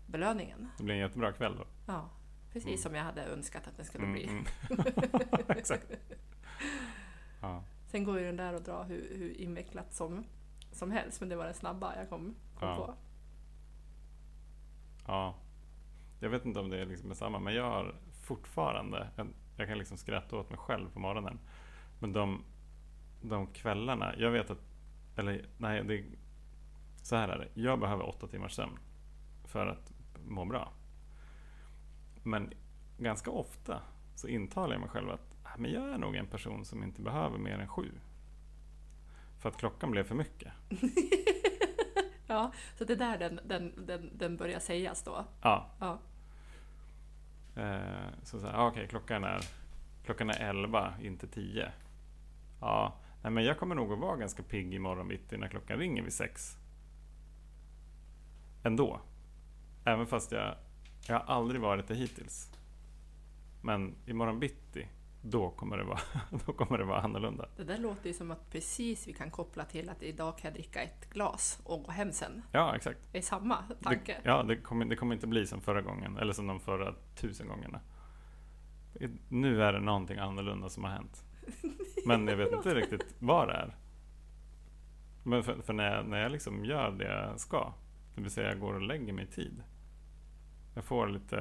belöningen. 0.06 0.68
det 0.78 0.82
blir 0.85 0.94
en 0.94 1.00
jättebra 1.00 1.32
kväll 1.32 1.56
då. 1.56 1.64
Ja, 1.87 2.11
precis 2.52 2.66
Mm. 2.68 2.78
som 2.78 2.94
jag 2.94 3.04
hade 3.04 3.25
önskat 3.25 3.66
att 3.68 3.76
den 3.76 3.87
skulle 3.87 4.04
Mm, 4.04 4.12
bli. 4.14 4.26
mm. 4.28 4.44
Exakt. 5.49 5.87
Ja, 7.40 7.64
Sen 7.87 8.04
går 8.04 8.18
ju 8.18 8.25
den 8.26 8.37
där 8.37 8.54
att 8.54 8.64
dra 8.64 8.82
hur, 8.82 9.16
hur 9.18 9.40
invecklat 9.40 9.94
som, 9.94 10.25
som 10.73 10.90
helst, 10.90 11.20
men 11.20 11.28
det 11.28 11.37
var 11.37 11.44
den 11.44 11.54
snabba 11.54 11.97
jag 11.97 12.08
kom, 12.08 12.35
kom 12.59 12.69
Ja. 12.69 12.77
på. 12.77 12.95
ja. 15.07 15.35
Jag 16.21 16.31
vet 16.31 16.45
inte 16.45 16.61
om 16.61 16.71
det 16.71 16.81
är 16.81 16.87
liksom 16.87 17.15
samma, 17.15 17.38
men 17.38 17.55
jag 17.55 17.65
har 17.71 17.95
fortfarande, 18.23 19.09
en, 19.17 19.35
jag 19.57 19.69
kan 19.69 19.79
liksom 19.79 19.97
skratta 19.97 20.37
åt 20.37 20.50
mig 20.50 20.59
själv 20.59 20.91
på 20.91 20.99
morgonen. 21.00 21.38
Men 21.99 22.12
de, 22.12 22.45
de 23.23 23.47
kvällarna, 23.47 24.15
jag 24.19 24.31
vet 24.31 24.50
att, 24.50 24.59
eller 25.17 25.47
nej, 25.59 25.85
det, 25.85 26.05
så 27.03 27.17
här 27.17 27.29
är 27.29 27.38
det. 27.38 27.61
Jag 27.61 27.81
behöver 27.81 28.09
åtta 28.09 28.27
timmars 28.27 28.53
sömn 28.53 28.79
för 29.45 29.67
att 29.67 29.93
må 30.27 30.45
bra. 30.45 30.73
Men 32.23 32.53
ganska 32.99 33.31
ofta 33.31 33.83
så 34.15 34.29
intalar 34.29 34.73
jag 34.75 34.81
mig 34.81 34.91
själv 34.91 35.11
att 35.11 35.35
"Ah, 35.43 35.57
men 35.59 35.71
jag 35.73 35.91
är 35.91 35.99
nog 35.99 36.17
en 36.17 36.27
person 36.27 36.65
som 36.65 36.83
inte 36.83 37.03
behöver 37.03 37.38
mer 37.38 37.59
än 37.59 37.69
sju. 37.69 37.91
För 39.38 39.49
att 39.49 39.57
klockan 39.57 39.91
blev 39.91 40.05
för 40.05 40.15
mycket. 40.15 40.53
Ja, 42.28 42.52
så 42.78 42.85
det 42.85 42.92
är 42.92 42.97
där 42.97 43.18
den, 43.18 43.40
den, 43.44 43.87
den, 43.87 44.11
den 44.18 44.37
börjar 44.37 44.58
sägas 44.58 45.02
då. 45.02 45.25
Ja, 45.42 45.70
Ja. 45.78 45.99
Eh, 47.56 48.08
så 48.23 48.40
så 48.40 48.47
här, 48.47 48.66
okej, 48.66 48.87
klockan 48.88 49.25
är 49.25 49.40
klockan 50.04 50.30
är 50.30 50.49
11, 50.49 50.94
inte 51.02 51.26
10. 51.26 51.73
Ja, 52.61 52.94
nej, 53.23 53.32
men 53.32 53.44
jag 53.44 53.58
kommer 53.58 53.75
nog 53.75 53.92
att 53.92 53.99
vara 53.99 54.16
ganska 54.16 54.42
pigg 54.42 54.75
imorgon 54.75 55.08
bitti 55.08 55.37
när 55.37 55.49
klockan 55.49 55.78
ringer 55.78 56.02
vid 56.02 56.12
6. 56.12 56.56
Ändå. 58.62 59.00
Även 59.85 60.06
fast 60.06 60.32
jag, 60.32 60.54
jag 61.08 61.14
har 61.20 61.35
aldrig 61.35 61.61
varit 61.61 61.88
det 61.88 61.94
hittills. 61.94 62.50
Men 63.62 63.94
imorgon 64.06 64.40
bitti, 64.40 64.88
då 65.22 65.50
kommer 65.50 65.76
det 65.78 65.84
vara, 65.84 66.00
då 66.46 66.52
kommer 66.52 66.78
det 66.78 66.84
vara 66.84 67.00
annorlunda. 67.00 67.48
Det 67.56 67.64
där 67.64 67.78
låter 67.78 68.06
ju 68.06 68.14
som 68.14 68.30
att 68.30 68.50
precis 68.50 69.08
vi 69.08 69.12
kan 69.12 69.30
koppla 69.30 69.64
till 69.64 69.88
att 69.88 70.02
idag 70.02 70.38
kan 70.38 70.48
jag 70.48 70.54
dricka 70.54 70.82
ett 70.82 71.10
glas 71.10 71.60
och 71.64 71.82
gå 71.82 71.90
hem 71.90 72.12
sen. 72.12 72.42
Ja, 72.52 72.76
exakt. 72.76 72.98
Det 73.12 73.18
är 73.18 73.22
samma 73.22 73.56
tanke. 73.82 74.16
Det, 74.22 74.28
ja, 74.28 74.42
det 74.42 74.56
kommer, 74.56 74.84
det 74.84 74.96
kommer 74.96 75.14
inte 75.14 75.26
bli 75.26 75.46
som 75.46 75.60
förra 75.60 75.82
gången, 75.82 76.18
eller 76.18 76.32
som 76.32 76.46
de 76.46 76.60
förra 76.60 76.94
tusen 77.14 77.48
gångerna. 77.48 77.80
Nu 79.28 79.62
är 79.62 79.72
det 79.72 79.80
någonting 79.80 80.18
annorlunda 80.18 80.68
som 80.68 80.84
har 80.84 80.90
hänt. 80.90 81.25
Men 82.06 82.28
jag 82.28 82.37
vet 82.37 82.52
inte 82.52 82.75
riktigt 82.75 83.14
vad 83.18 83.48
det 83.48 83.54
är. 83.54 83.76
Men 85.22 85.42
för, 85.42 85.62
för, 85.62 85.72
när, 85.72 85.96
jag, 85.96 86.06
när 86.06 86.18
jag 86.18 86.32
liksom 86.32 86.64
gör 86.64 86.90
det 86.90 87.04
jag 87.04 87.40
ska, 87.40 87.72
det 88.14 88.20
vill 88.20 88.30
säga 88.30 88.48
jag 88.48 88.60
går 88.60 88.75
och 88.75 88.82
lägger 88.82 89.12
mig 89.12 89.25
i 89.25 89.26
tid. 89.26 89.62
Jag 90.75 90.84
får 90.84 91.08
lite 91.08 91.38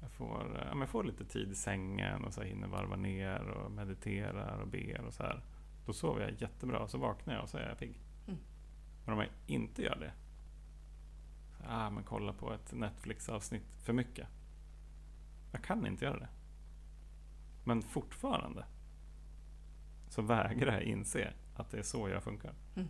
jag 0.00 0.10
får, 0.10 0.60
ja, 0.70 0.78
jag 0.78 0.88
får 0.88 1.04
lite 1.04 1.24
tid 1.24 1.50
i 1.50 1.54
sängen 1.54 2.24
och 2.24 2.34
så 2.34 2.42
hinner 2.42 2.68
varva 2.68 2.96
ner 2.96 3.48
och 3.48 3.70
mediterar 3.70 4.60
och 4.60 4.68
ber 4.68 5.00
och 5.00 5.14
så 5.14 5.22
här. 5.22 5.42
Då 5.86 5.92
sover 5.92 6.20
jag 6.20 6.40
jättebra 6.40 6.78
och 6.78 6.90
så 6.90 6.98
vaknar 6.98 7.34
jag 7.34 7.42
och 7.42 7.48
så 7.48 7.58
är 7.58 7.68
jag 7.68 7.78
pigg. 7.78 8.00
Mm. 8.26 8.40
Men 9.04 9.14
om 9.14 9.20
jag 9.20 9.28
inte 9.46 9.82
gör 9.82 9.96
det. 9.96 10.12
Så, 11.56 11.64
ah, 11.68 11.90
men 11.90 12.04
kolla 12.04 12.32
på 12.32 12.52
ett 12.52 12.72
Netflix-avsnitt 12.72 13.76
för 13.82 13.92
mycket. 13.92 14.28
Jag 15.52 15.64
kan 15.64 15.86
inte 15.86 16.04
göra 16.04 16.18
det. 16.18 16.28
Men 17.64 17.82
fortfarande 17.82 18.64
så 20.08 20.22
vägrar 20.22 20.72
jag 20.72 20.82
inse 20.82 21.32
att 21.56 21.70
det 21.70 21.78
är 21.78 21.82
så 21.82 22.08
jag 22.08 22.22
funkar. 22.22 22.54
Mm. 22.76 22.88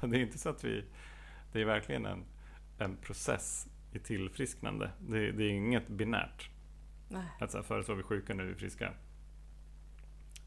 det 0.10 0.18
är 0.18 0.22
inte 0.22 0.38
så 0.38 0.48
att 0.48 0.64
vi... 0.64 0.84
Det 1.52 1.60
är 1.60 1.64
verkligen 1.64 2.06
en, 2.06 2.24
en 2.78 2.96
process 2.96 3.68
i 3.92 3.98
tillfrisknande. 3.98 4.90
Det, 5.00 5.32
det 5.32 5.44
är 5.44 5.50
inget 5.50 5.88
binärt. 5.88 6.50
Nej. 7.08 7.26
Att 7.40 7.50
så 7.50 7.58
här, 7.58 7.62
förut 7.62 7.88
var 7.88 7.94
vi 7.94 8.02
sjuka, 8.02 8.34
nu 8.34 8.42
är 8.42 8.46
vi 8.46 8.54
friska. 8.54 8.92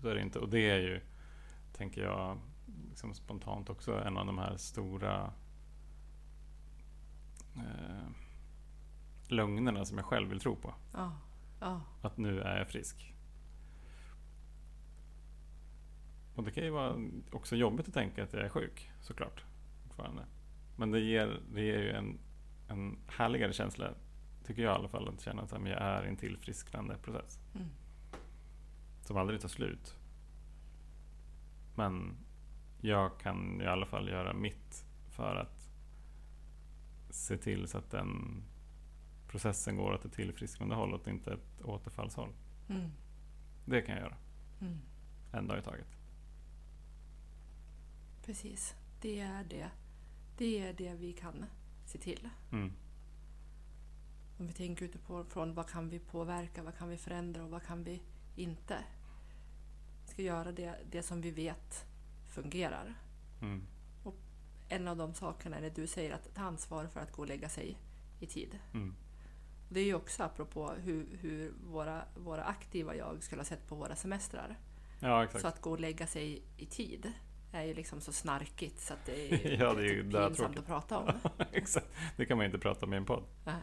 Så 0.01 0.07
är 0.07 0.15
det 0.15 0.21
inte. 0.21 0.39
Och 0.39 0.49
det 0.49 0.69
är 0.69 0.79
ju, 0.79 1.01
tänker 1.73 2.03
jag, 2.03 2.39
liksom 2.89 3.13
spontant 3.13 3.69
också 3.69 4.03
en 4.03 4.17
av 4.17 4.25
de 4.25 4.37
här 4.37 4.57
stora 4.57 5.33
eh, 7.55 8.09
lögnerna 9.27 9.85
som 9.85 9.97
jag 9.97 10.05
själv 10.05 10.29
vill 10.29 10.39
tro 10.39 10.55
på. 10.55 10.73
Ja. 10.93 11.17
Ja. 11.59 11.81
Att 12.01 12.17
nu 12.17 12.41
är 12.41 12.57
jag 12.57 12.67
frisk. 12.67 13.13
Och 16.35 16.43
det 16.43 16.51
kan 16.51 16.63
ju 16.63 16.69
vara 16.69 16.95
också 17.31 17.55
jobbigt 17.55 17.87
att 17.87 17.93
tänka 17.93 18.23
att 18.23 18.33
jag 18.33 18.45
är 18.45 18.49
sjuk, 18.49 18.91
såklart. 19.01 19.43
Fortfarande. 19.83 20.25
Men 20.81 20.91
det 20.91 20.99
ger, 20.99 21.39
det 21.53 21.61
ger 21.61 21.79
ju 21.79 21.91
en, 21.91 22.19
en 22.67 22.97
härligare 23.07 23.53
känsla, 23.53 23.93
tycker 24.43 24.61
jag 24.61 24.71
i 24.71 24.75
alla 24.75 24.87
fall, 24.87 25.07
att 25.07 25.21
känna 25.21 25.41
att 25.41 25.51
jag 25.51 25.67
är 25.67 26.05
i 26.05 26.07
en 26.07 26.17
tillfrisknande 26.17 26.97
process. 26.97 27.39
Mm. 27.55 27.67
Som 29.01 29.17
aldrig 29.17 29.41
tar 29.41 29.49
slut. 29.49 29.95
Men 31.75 32.17
jag 32.79 33.19
kan 33.19 33.61
i 33.61 33.65
alla 33.65 33.85
fall 33.85 34.09
göra 34.09 34.33
mitt 34.33 34.85
för 35.09 35.35
att 35.35 35.69
se 37.09 37.37
till 37.37 37.67
så 37.67 37.77
att 37.77 37.91
den 37.91 38.43
processen 39.27 39.77
går 39.77 39.91
åt 39.91 40.05
ett 40.05 40.13
tillfrisknande 40.13 40.75
håll 40.75 40.93
och 40.93 41.07
inte 41.07 41.33
ett 41.33 41.61
återfallshåll. 41.61 42.33
Mm. 42.69 42.91
Det 43.65 43.81
kan 43.81 43.95
jag 43.95 44.03
göra. 44.03 44.17
Mm. 44.61 44.81
En 45.31 45.47
dag 45.47 45.59
i 45.59 45.61
taget. 45.61 45.97
Precis. 48.25 48.75
Det 49.01 49.19
är 49.19 49.43
det. 49.43 49.69
Det 50.41 50.59
är 50.59 50.73
det 50.73 50.93
vi 50.93 51.13
kan 51.13 51.45
se 51.85 51.97
till. 51.97 52.29
Mm. 52.51 52.71
Om 54.37 54.47
vi 54.47 54.53
tänker 54.53 54.85
utifrån 54.85 55.25
från 55.25 55.53
vad 55.53 55.69
kan 55.69 55.89
vi 55.89 55.99
påverka, 55.99 56.63
vad 56.63 56.77
kan 56.77 56.89
vi 56.89 56.97
förändra 56.97 57.43
och 57.43 57.49
vad 57.49 57.63
kan 57.63 57.83
vi 57.83 58.01
inte? 58.35 58.77
Vi 60.05 60.11
ska 60.11 60.21
göra 60.21 60.51
det, 60.51 60.75
det 60.91 61.03
som 61.03 61.21
vi 61.21 61.31
vet 61.31 61.85
fungerar. 62.27 62.95
Mm. 63.41 63.61
En 64.69 64.87
av 64.87 64.97
de 64.97 65.13
sakerna 65.13 65.57
är 65.57 65.61
det 65.61 65.75
du 65.75 65.87
säger, 65.87 66.11
att 66.11 66.35
ta 66.35 66.41
ansvar 66.41 66.87
för 66.87 66.99
att 66.99 67.11
gå 67.11 67.21
och 67.21 67.27
lägga 67.27 67.49
sig 67.49 67.77
i 68.19 68.25
tid. 68.25 68.59
Mm. 68.73 68.95
Det 69.69 69.79
är 69.79 69.85
ju 69.85 69.95
också 69.95 70.23
apropå 70.23 70.71
hur, 70.71 71.17
hur 71.17 71.53
våra, 71.63 72.05
våra 72.17 72.43
aktiva 72.43 72.95
jag 72.95 73.23
skulle 73.23 73.39
ha 73.39 73.45
sett 73.45 73.67
på 73.67 73.75
våra 73.75 73.95
semestrar. 73.95 74.59
Ja. 74.99 75.27
Så 75.35 75.47
att 75.47 75.61
gå 75.61 75.71
och 75.71 75.79
lägga 75.79 76.07
sig 76.07 76.43
i 76.57 76.65
tid 76.65 77.13
är 77.51 77.63
ju 77.63 77.73
liksom 77.73 78.01
så 78.01 78.11
snarkigt 78.11 78.79
så 78.79 78.93
att 78.93 79.05
det 79.05 79.33
är, 79.33 79.51
Ja, 79.61 79.73
det 79.73 79.81
är 79.81 79.93
ju 79.93 80.03
pinsamt 80.03 80.37
tråkigt. 80.37 80.59
att 80.59 80.65
prata 80.65 80.97
om. 80.97 81.11
exakt. 81.51 81.87
Det 82.17 82.25
kan 82.25 82.37
man 82.37 82.43
ju 82.43 82.45
inte 82.45 82.59
prata 82.59 82.85
om 82.85 82.93
i 82.93 82.97
en 82.97 83.05
podd. 83.05 83.23
Nej. 83.45 83.55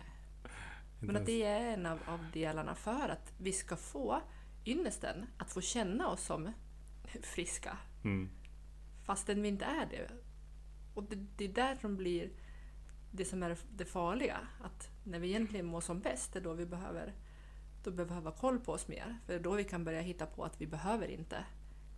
Men 1.00 1.16
att 1.16 1.26
det 1.26 1.42
är 1.44 1.72
en 1.72 1.86
av, 1.86 1.98
av 2.06 2.26
delarna 2.32 2.74
för 2.74 3.08
att 3.08 3.32
vi 3.38 3.52
ska 3.52 3.76
få 3.76 4.20
ynnesten 4.66 5.26
att 5.38 5.50
få 5.52 5.60
känna 5.60 6.08
oss 6.08 6.22
som 6.22 6.52
friska 7.22 7.78
Mm. 8.04 8.30
fastän 9.04 9.42
vi 9.42 9.48
inte 9.48 9.64
är 9.64 9.86
det. 9.86 10.10
Och 10.94 11.02
det, 11.04 11.16
det 11.36 11.44
är 11.44 11.48
där 11.48 11.74
som 11.76 11.96
blir 11.96 12.30
det 13.10 13.24
som 13.24 13.42
är 13.42 13.56
det 13.76 13.84
farliga. 13.84 14.38
Att 14.64 14.90
när 15.04 15.18
vi 15.18 15.28
egentligen 15.28 15.66
mår 15.66 15.80
som 15.80 16.00
bäst, 16.00 16.32
det 16.32 16.38
är 16.38 16.42
då 16.42 16.52
vi 16.52 16.66
behöver, 16.66 17.12
då 17.84 17.90
behöver 17.90 18.20
vi 18.20 18.24
ha 18.26 18.36
koll 18.36 18.58
på 18.60 18.72
oss 18.72 18.88
mer. 18.88 19.18
För 19.26 19.32
det 19.32 19.38
är 19.38 19.42
då 19.42 19.52
vi 19.52 19.64
kan 19.64 19.84
börja 19.84 20.00
hitta 20.00 20.26
på 20.26 20.44
att 20.44 20.60
vi 20.60 20.66
behöver 20.66 21.08
inte 21.08 21.44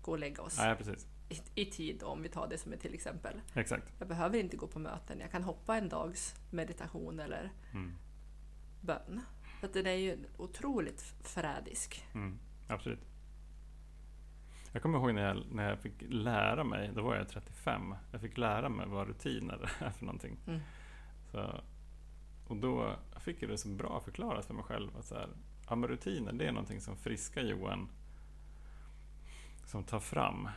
gå 0.02 0.10
och 0.12 0.18
lägga 0.18 0.42
oss 0.42 0.58
Nej, 0.58 0.76
precis. 0.76 1.06
I, 1.30 1.40
i 1.54 1.64
tid, 1.64 2.02
om 2.02 2.22
vi 2.22 2.28
tar 2.28 2.48
det 2.48 2.58
som 2.58 2.72
ett 2.72 2.80
till 2.80 2.94
exempel. 2.94 3.40
Exakt. 3.54 3.92
Jag 3.98 4.08
behöver 4.08 4.38
inte 4.38 4.56
gå 4.56 4.66
på 4.66 4.78
möten, 4.78 5.20
jag 5.20 5.30
kan 5.30 5.42
hoppa 5.42 5.76
en 5.76 5.88
dags 5.88 6.34
meditation 6.50 7.20
eller 7.20 7.50
Mm. 7.72 7.94
bön. 8.80 9.20
Så 9.60 9.66
den 9.66 9.86
är 9.86 9.92
ju 9.94 10.18
otroligt 10.36 11.02
förrädisk. 11.22 12.06
Mm. 12.14 12.38
Absolut. 12.68 13.00
Jag 14.72 14.82
kommer 14.82 14.98
ihåg 14.98 15.14
när 15.14 15.22
jag, 15.22 15.42
när 15.52 15.68
jag 15.68 15.78
fick 15.78 15.92
lära 16.08 16.64
mig, 16.64 16.90
då 16.94 17.02
var 17.02 17.16
jag 17.16 17.28
35, 17.28 17.94
jag 18.12 18.20
fick 18.20 18.38
lära 18.38 18.68
mig 18.68 18.86
vad 18.88 19.08
rutiner 19.08 19.70
är 19.78 19.90
för 19.90 20.04
någonting. 20.04 20.36
Mm. 20.46 20.60
Så, 21.30 21.60
och 22.48 22.56
då 22.56 22.96
fick 23.20 23.42
jag 23.42 23.50
det 23.50 23.58
så 23.58 23.68
bra 23.68 24.00
förklarat 24.00 24.46
för 24.46 24.54
mig 24.54 24.64
själv 24.64 24.96
att 24.96 25.04
så 25.04 25.14
här, 25.14 25.28
ja, 25.68 25.76
rutiner 25.76 26.32
det 26.32 26.46
är 26.46 26.52
någonting 26.52 26.80
som 26.80 26.96
friska 26.96 27.42
Johan 27.42 27.88
som 29.64 29.84
tar 29.84 30.00
fram 30.00 30.48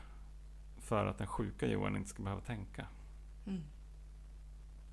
för 0.94 1.06
att 1.06 1.18
den 1.18 1.28
sjuka 1.28 1.68
Johan 1.68 1.96
inte 1.96 2.10
ska 2.10 2.24
behöva 2.24 2.42
tänka. 2.42 2.88
Mm. 3.46 3.64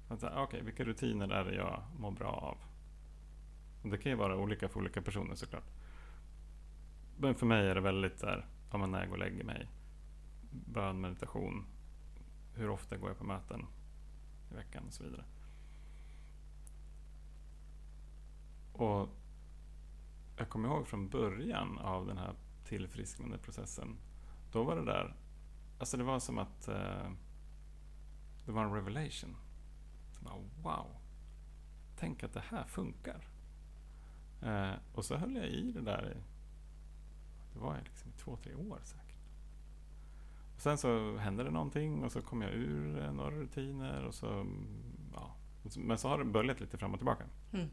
Här, 0.09 0.43
Okej, 0.43 0.63
vilka 0.63 0.85
rutiner 0.85 1.29
är 1.29 1.45
det 1.45 1.55
jag 1.55 1.83
mår 1.99 2.11
bra 2.11 2.33
av? 2.33 2.59
Det 3.91 3.99
kan 3.99 4.13
ju 4.13 4.17
vara 4.17 4.37
olika 4.37 4.69
för 4.69 4.81
olika 4.81 5.03
personer 5.03 5.35
såklart. 5.35 5.65
Men 7.19 7.35
för 7.35 7.47
mig 7.47 7.67
är 7.69 7.75
det 7.75 7.81
väldigt 7.81 8.21
där, 8.21 8.47
ja, 8.71 8.79
men 8.79 8.91
när 8.91 9.01
jag 9.01 9.09
går 9.09 9.15
och 9.15 9.19
lägger 9.19 9.45
mig. 9.45 9.69
Bön, 10.51 11.01
meditation. 11.01 11.67
Hur 12.55 12.71
ofta 12.71 12.97
går 12.97 13.09
jag 13.09 13.19
på 13.19 13.25
möten 13.25 13.67
i 14.51 14.55
veckan 14.55 14.83
och 14.87 14.93
så 14.93 15.05
vidare. 15.05 15.25
Och 18.73 19.09
jag 20.37 20.49
kommer 20.49 20.69
ihåg 20.69 20.87
från 20.87 21.09
början 21.09 21.79
av 21.79 22.07
den 22.07 22.19
här 22.19 22.35
tillfrisknande 22.65 23.39
processen. 23.39 23.97
Då 24.53 24.63
var 24.63 24.77
det 24.77 24.85
där, 24.85 25.15
alltså 25.81 25.97
det 25.97 26.05
var 26.05 26.19
som 26.19 26.39
att 26.39 26.69
eh, 26.69 27.11
det 28.47 28.53
var 28.53 28.65
en 28.65 28.75
revelation. 28.75 29.37
Så 30.13 30.25
bara, 30.25 30.35
wow, 30.63 30.87
tänk 31.97 32.23
att 32.23 32.33
det 32.33 32.45
här 32.49 32.65
funkar. 32.65 33.29
Eh, 34.43 34.73
och 34.95 35.05
så 35.05 35.17
höll 35.17 35.37
jag 35.37 35.47
i 35.47 35.73
det 35.73 35.81
där 35.81 36.13
i, 36.13 36.17
det 37.53 37.59
var 37.59 37.79
liksom 37.85 38.11
i 38.11 38.13
två, 38.13 38.37
tre 38.37 38.55
år 38.55 38.81
säkert. 38.83 39.17
Och 40.55 40.61
sen 40.61 40.79
så 40.79 41.17
hände 41.17 41.45
det 41.45 41.51
någonting 41.51 42.05
och 42.05 42.13
så 42.13 42.23
kom 42.23 42.43
jag 42.43 42.53
ur 42.53 43.05
eh, 43.05 43.13
några 43.13 43.31
rutiner 43.31 44.05
och 44.05 44.15
så, 44.15 44.47
ja. 45.15 45.35
Men 45.77 45.99
så 45.99 46.09
har 46.09 46.19
det 46.19 46.25
böljat 46.25 46.61
lite 46.61 46.79
fram 46.79 46.93
och 46.93 46.99
tillbaka. 46.99 47.25
Mm. 47.53 47.69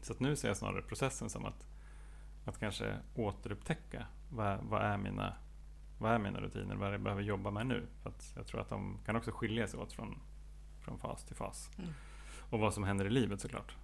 Så 0.00 0.12
att 0.12 0.20
nu 0.20 0.36
ser 0.36 0.48
jag 0.48 0.56
snarare 0.56 0.82
processen 0.82 1.30
som 1.30 1.44
att, 1.44 1.66
att 2.44 2.58
kanske 2.58 2.96
återupptäcka 3.14 4.06
vad, 4.30 4.64
vad, 4.64 4.82
är 4.82 4.96
mina, 4.96 5.36
vad 5.98 6.12
är 6.12 6.18
mina 6.18 6.40
rutiner, 6.40 6.76
vad 6.76 6.86
är 6.88 6.90
det 6.90 6.94
jag 6.96 7.02
behöver 7.02 7.22
jobba 7.22 7.50
med 7.50 7.66
nu. 7.66 7.86
För 8.02 8.12
jag 8.34 8.46
tror 8.46 8.60
att 8.60 8.68
de 8.68 8.98
kan 9.04 9.16
också 9.16 9.30
skilja 9.30 9.68
sig 9.68 9.80
åt 9.80 9.92
från, 9.92 10.18
från 10.80 10.98
fas 10.98 11.24
till 11.24 11.36
fas. 11.36 11.70
Mm. 11.78 11.90
Och 12.50 12.58
vad 12.58 12.74
som 12.74 12.84
händer 12.84 13.04
i 13.04 13.10
livet 13.10 13.40
såklart. 13.40 13.76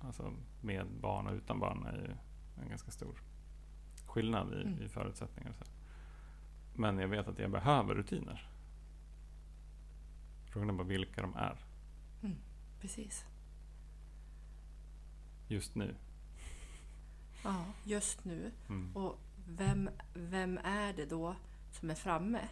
Alltså 0.00 0.32
med 0.60 0.86
barn 1.00 1.26
och 1.26 1.32
utan 1.34 1.58
barn 1.58 1.86
är 1.86 1.96
ju 1.98 2.14
en 2.62 2.68
ganska 2.68 2.90
stor 2.90 3.22
skillnad 4.06 4.52
i, 4.54 4.62
Mm. 4.62 4.82
i 4.82 4.88
förutsättningar. 4.88 5.52
Så. 5.52 5.64
Men 6.74 6.98
jag 6.98 7.08
vet 7.08 7.28
att 7.28 7.38
jag 7.38 7.50
behöver 7.50 7.94
rutiner. 7.94 8.48
Frågan 10.46 10.68
är 10.70 10.74
bara 10.74 10.86
vilka 10.86 11.22
de 11.22 11.34
är 11.36 11.64
Precis. 12.80 13.26
just 15.48 15.74
nu. 15.74 15.94
Ja, 17.44 17.64
just 17.84 18.24
nu. 18.24 18.52
Mm. 18.68 18.96
Och 18.96 19.18
vem, 19.48 19.90
vem 20.14 20.58
är 20.64 20.92
det 20.92 21.06
då 21.06 21.36
som 21.70 21.90
är 21.90 21.94
framme 21.94 22.48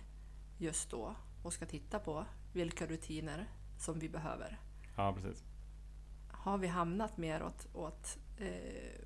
just 0.58 0.90
då 0.90 1.14
och 1.42 1.52
ska 1.52 1.66
titta 1.66 1.98
på 1.98 2.24
vilka 2.52 2.86
rutiner 2.86 3.46
som 3.78 3.98
vi 3.98 4.08
behöver? 4.08 4.60
Ja, 4.96 5.12
precis. 5.14 5.44
Har 6.28 6.58
vi 6.58 6.66
hamnat 6.66 7.16
mer 7.16 7.42
åt, 7.42 7.66
åt 7.74 8.18
eh, 8.38 9.00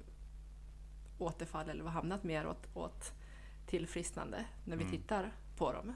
återfall 1.18 1.70
eller 1.70 1.84
har 1.84 1.90
hamnat 1.90 2.24
mer 2.24 2.46
åt, 2.46 2.76
åt 2.76 3.12
tillfrisknande 3.66 4.44
när 4.64 4.76
vi 4.76 4.84
Mm. 4.84 4.96
tittar 5.00 5.32
på 5.56 5.72
dem? 5.72 5.92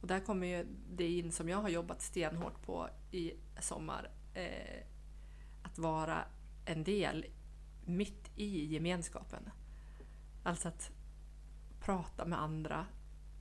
Och 0.00 0.06
där 0.06 0.20
kommer 0.20 0.46
ju 0.46 0.66
det 0.90 1.08
in 1.08 1.32
som 1.32 1.48
jag 1.48 1.58
har 1.58 1.68
jobbat 1.68 2.02
stenhårt 2.02 2.62
på 2.62 2.88
i 3.10 3.32
sommar. 3.60 4.10
Eh, 4.34 4.82
att 5.62 5.78
vara 5.78 6.24
en 6.66 6.84
del 6.84 7.26
mitt 7.84 8.30
i 8.36 8.64
gemenskapen. 8.74 9.50
Alltså 10.42 10.68
att 10.68 10.90
prata 11.86 12.24
med 12.24 12.40
andra 12.42 12.86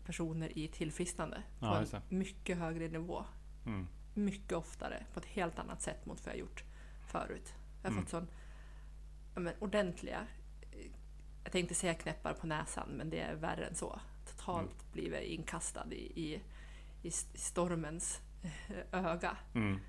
personer 0.05 0.57
i 0.57 0.67
tillfrisknande 0.67 1.43
på 1.59 1.65
Ja, 1.65 1.83
en 2.09 2.17
mycket 2.17 2.57
högre 2.57 2.87
nivå. 2.87 3.25
Mm. 3.65 3.87
Mycket 4.13 4.51
oftare, 4.53 5.05
på 5.13 5.19
ett 5.19 5.25
helt 5.25 5.59
annat 5.59 5.81
sätt 5.81 6.05
mot 6.05 6.25
vad 6.25 6.33
jag 6.33 6.39
gjort 6.39 6.63
förut. 7.07 7.53
Jag 7.81 7.89
har 7.89 7.93
Mm. 7.93 8.03
fått 8.03 8.09
sån 8.11 8.27
ja, 9.33 9.39
men, 9.39 9.53
ordentliga, 9.59 10.27
jag 11.43 11.51
tänkte 11.51 11.75
säga 11.75 11.93
knäppar 11.93 12.33
på 12.33 12.47
näsan, 12.47 12.89
men 12.89 13.09
det 13.09 13.19
är 13.19 13.35
värre 13.35 13.65
än 13.65 13.75
så. 13.75 13.99
Totalt 14.25 14.71
Mm. 14.81 14.91
blivit 14.91 15.21
inkastad 15.23 15.85
i, 15.93 15.95
i, 16.33 16.41
i 17.01 17.11
stormens 17.11 18.21
eh, 18.69 19.05
öga 19.05 19.37
Mm. 19.53 19.79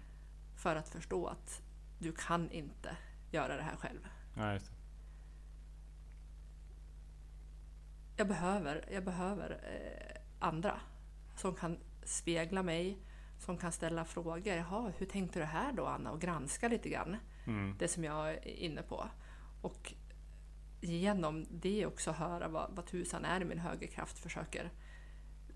för 0.56 0.76
att 0.76 0.88
förstå 0.88 1.26
att 1.26 1.62
du 1.98 2.12
kan 2.12 2.50
inte 2.50 2.96
göra 3.30 3.56
det 3.56 3.62
här 3.62 3.76
själv. 3.76 4.00
Ja, 4.36 4.42
det. 4.44 4.60
Jag 8.16 8.28
behöver, 8.28 8.88
jag 8.92 9.04
behöver 9.04 9.50
eh, 9.50 10.20
andra 10.38 10.80
som 11.36 11.54
kan 11.54 11.78
spegla 12.04 12.62
mig, 12.62 12.98
som 13.38 13.58
kan 13.58 13.72
ställa 13.72 14.04
frågor. 14.04 14.38
Jaha, 14.48 14.92
hur 14.98 15.06
tänkte 15.06 15.38
du 15.38 15.44
här 15.44 15.72
då 15.72 15.86
Anna? 15.86 16.10
Och 16.10 16.20
granska 16.20 16.68
lite 16.68 16.88
grann 16.88 17.16
Mm. 17.46 17.74
det 17.78 17.88
som 17.88 18.04
jag 18.04 18.30
är 18.30 18.46
inne 18.46 18.82
på. 18.82 19.08
Och 19.60 19.94
genom 20.80 21.46
det 21.50 21.86
också 21.86 22.12
höra 22.12 22.48
vad, 22.48 22.70
vad 22.76 22.86
tusan 22.86 23.24
är 23.24 23.44
min 23.44 23.58
högerkraft 23.58 24.18
försöker 24.18 24.70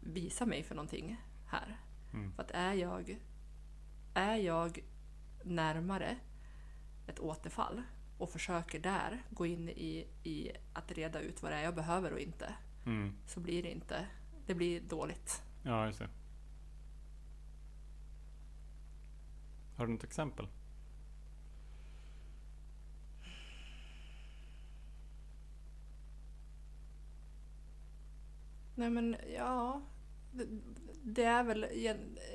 visa 0.01 0.47
mig 0.47 0.63
för 0.63 0.75
någonting 0.75 1.17
här. 1.47 1.81
Mm. 2.13 2.33
För 2.33 2.43
att 2.43 2.51
är 2.51 2.75
jag, 2.75 3.19
är 4.15 4.37
jag 4.37 4.85
närmare 5.45 6.17
ett 7.07 7.21
återfall 7.21 7.83
och 8.21 8.31
försöker 8.31 8.79
där 8.79 9.23
gå 9.31 9.47
in 9.47 9.69
i, 9.69 10.07
i 10.23 10.53
att 10.73 10.93
reda 10.93 11.21
ut 11.21 11.43
vad 11.43 11.53
det 11.53 11.57
är 11.57 11.63
jag 11.63 11.75
behöver 11.75 12.13
och 12.13 12.21
inte, 12.21 12.55
Mm. 12.87 13.13
så 13.27 13.41
blir 13.41 13.63
det 13.63 13.71
inte, 13.71 14.07
det 14.47 14.55
blir 14.55 14.81
dåligt. 14.81 15.43
Ja, 15.63 15.87
just 15.87 15.99
det. 15.99 16.09
Har 19.77 19.87
du 19.87 19.93
något 19.93 20.05
exempel? 20.05 20.49
Nej 28.75 28.91
men 28.91 29.17
ja, 29.37 29.83
det, 31.03 31.25
är 31.25 31.45
väl, 31.45 31.67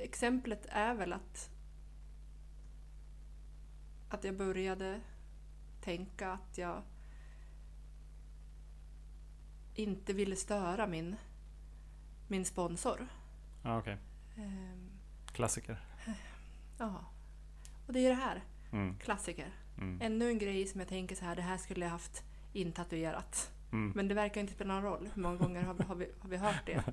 exemplet 0.02 0.66
är 0.68 0.94
väl 0.94 1.12
att 1.12 1.50
att 4.08 4.24
jag 4.24 4.36
började 4.36 5.00
tänka 5.86 6.32
att 6.32 6.58
jag 6.58 6.82
inte 9.74 10.12
ville 10.12 10.36
störa 10.36 10.86
min, 10.86 11.16
min 12.28 12.44
sponsor. 12.44 13.06
Ja, 13.62 13.78
okej. 13.78 13.98
Ehm, 14.36 14.90
Klassiker. 15.32 15.84
Ja, 16.78 17.04
och 17.86 17.92
det 17.92 18.00
är 18.06 18.08
det 18.08 18.14
här, 18.14 18.42
Mm. 18.72 18.98
klassiker. 18.98 19.52
Mm. 19.78 19.98
Ännu 20.02 20.28
en 20.28 20.38
grej 20.38 20.66
som 20.66 20.80
jag 20.80 20.88
tänker 20.88 21.16
så 21.16 21.24
här, 21.24 21.36
det 21.36 21.42
här 21.42 21.56
skulle 21.58 21.84
jag 21.84 21.90
haft 21.90 22.22
intatuerat. 22.52 23.52
Mm. 23.72 23.92
Men 23.94 24.08
det 24.08 24.14
verkar 24.14 24.40
inte 24.40 24.52
spela 24.52 24.74
någon 24.74 24.82
roll. 24.82 25.08
Hur 25.14 25.22
många 25.22 25.36
gånger 25.36 25.62
har 25.62 25.74
vi, 25.74 25.84
har 25.84 25.94
vi, 25.94 26.08
har 26.18 26.28
vi 26.28 26.36
hört 26.36 26.66
det? 26.66 26.84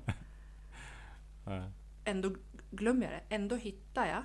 Ändå 2.04 2.34
glömmer 2.70 3.02
jag 3.02 3.12
det. 3.12 3.34
Ändå 3.34 3.56
hittar 3.56 4.06
jag, 4.06 4.22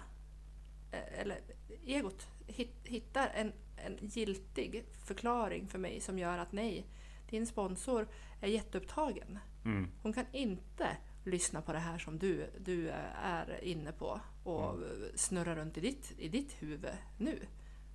eh, 0.91 1.19
eller 1.21 1.39
egot 1.85 2.27
hit, 2.47 2.75
hittar 2.83 3.27
en, 3.35 3.53
en 3.97 4.07
giltig 4.07 4.85
förklaring 5.05 5.67
för 5.67 5.79
mig 5.79 5.99
som 6.01 6.19
gör 6.19 6.37
att 6.37 6.51
nej, 6.51 6.85
din 7.29 7.47
sponsor 7.47 8.07
är 8.41 8.47
jätteupptagen. 8.47 9.39
Mm. 9.65 9.91
Hon 10.01 10.13
kan 10.13 10.25
inte 10.31 10.97
lyssna 11.23 11.61
på 11.61 11.73
det 11.73 11.79
här 11.79 11.97
som 11.97 12.19
du, 12.19 12.49
du 12.59 12.89
är 13.23 13.63
inne 13.63 13.91
på 13.91 14.21
och 14.43 14.75
snurra 15.15 15.55
runt 15.55 15.77
i 15.77 15.81
ditt, 15.81 16.13
i 16.17 16.29
ditt 16.29 16.53
huvud 16.59 16.91
nu. 17.17 17.39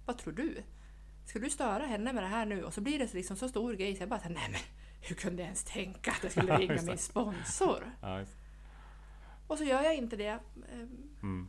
Vad 0.06 0.18
tror 0.18 0.32
du? 0.32 0.62
Ska 1.26 1.38
du 1.38 1.50
störa 1.50 1.86
henne 1.86 2.12
med 2.12 2.22
det 2.22 2.28
här 2.28 2.46
nu? 2.46 2.64
Och 2.64 2.74
så 2.74 2.80
blir 2.80 2.98
det 2.98 3.14
liksom 3.14 3.36
så 3.36 3.48
stor 3.48 3.72
grej 3.74 3.96
så 3.96 4.02
jag 4.02 4.08
bara 4.08 4.20
nej 4.28 4.48
men 4.50 4.60
hur 5.00 5.16
kunde 5.16 5.42
jag 5.42 5.46
ens 5.46 5.64
tänka 5.64 6.10
att 6.10 6.22
jag 6.22 6.32
skulle 6.32 6.56
ringa 6.58 6.82
min 6.82 6.98
sponsor? 6.98 7.90
Och 9.46 9.58
så 9.58 9.64
gör 9.64 9.82
jag 9.82 9.96
inte 9.96 10.16
det 10.16 10.28
eh, 10.72 10.78
Mm. 11.22 11.48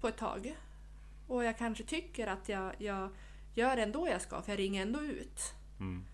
på 0.00 0.08
ett 0.08 0.16
tag. 0.16 0.56
Och 1.26 1.44
jag 1.44 1.58
kanske 1.58 1.84
tycker 1.84 2.26
att 2.26 2.48
jag, 2.48 2.72
jag 2.78 3.08
gör 3.54 3.76
ändå 3.76 4.08
jag 4.08 4.22
ska, 4.22 4.42
för 4.42 4.52
jag 4.52 4.58
ringer 4.58 4.82
ändå 4.82 5.00
ut. 5.00 5.54
Mm. 5.80 6.04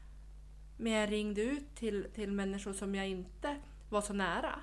Men 0.76 0.92
jag 0.92 1.12
ringde 1.12 1.42
ut 1.42 1.74
till, 1.74 2.06
till 2.14 2.32
människor 2.32 2.72
som 2.72 2.94
jag 2.94 3.08
inte 3.08 3.56
var 3.88 4.00
så 4.00 4.12
nära. 4.12 4.60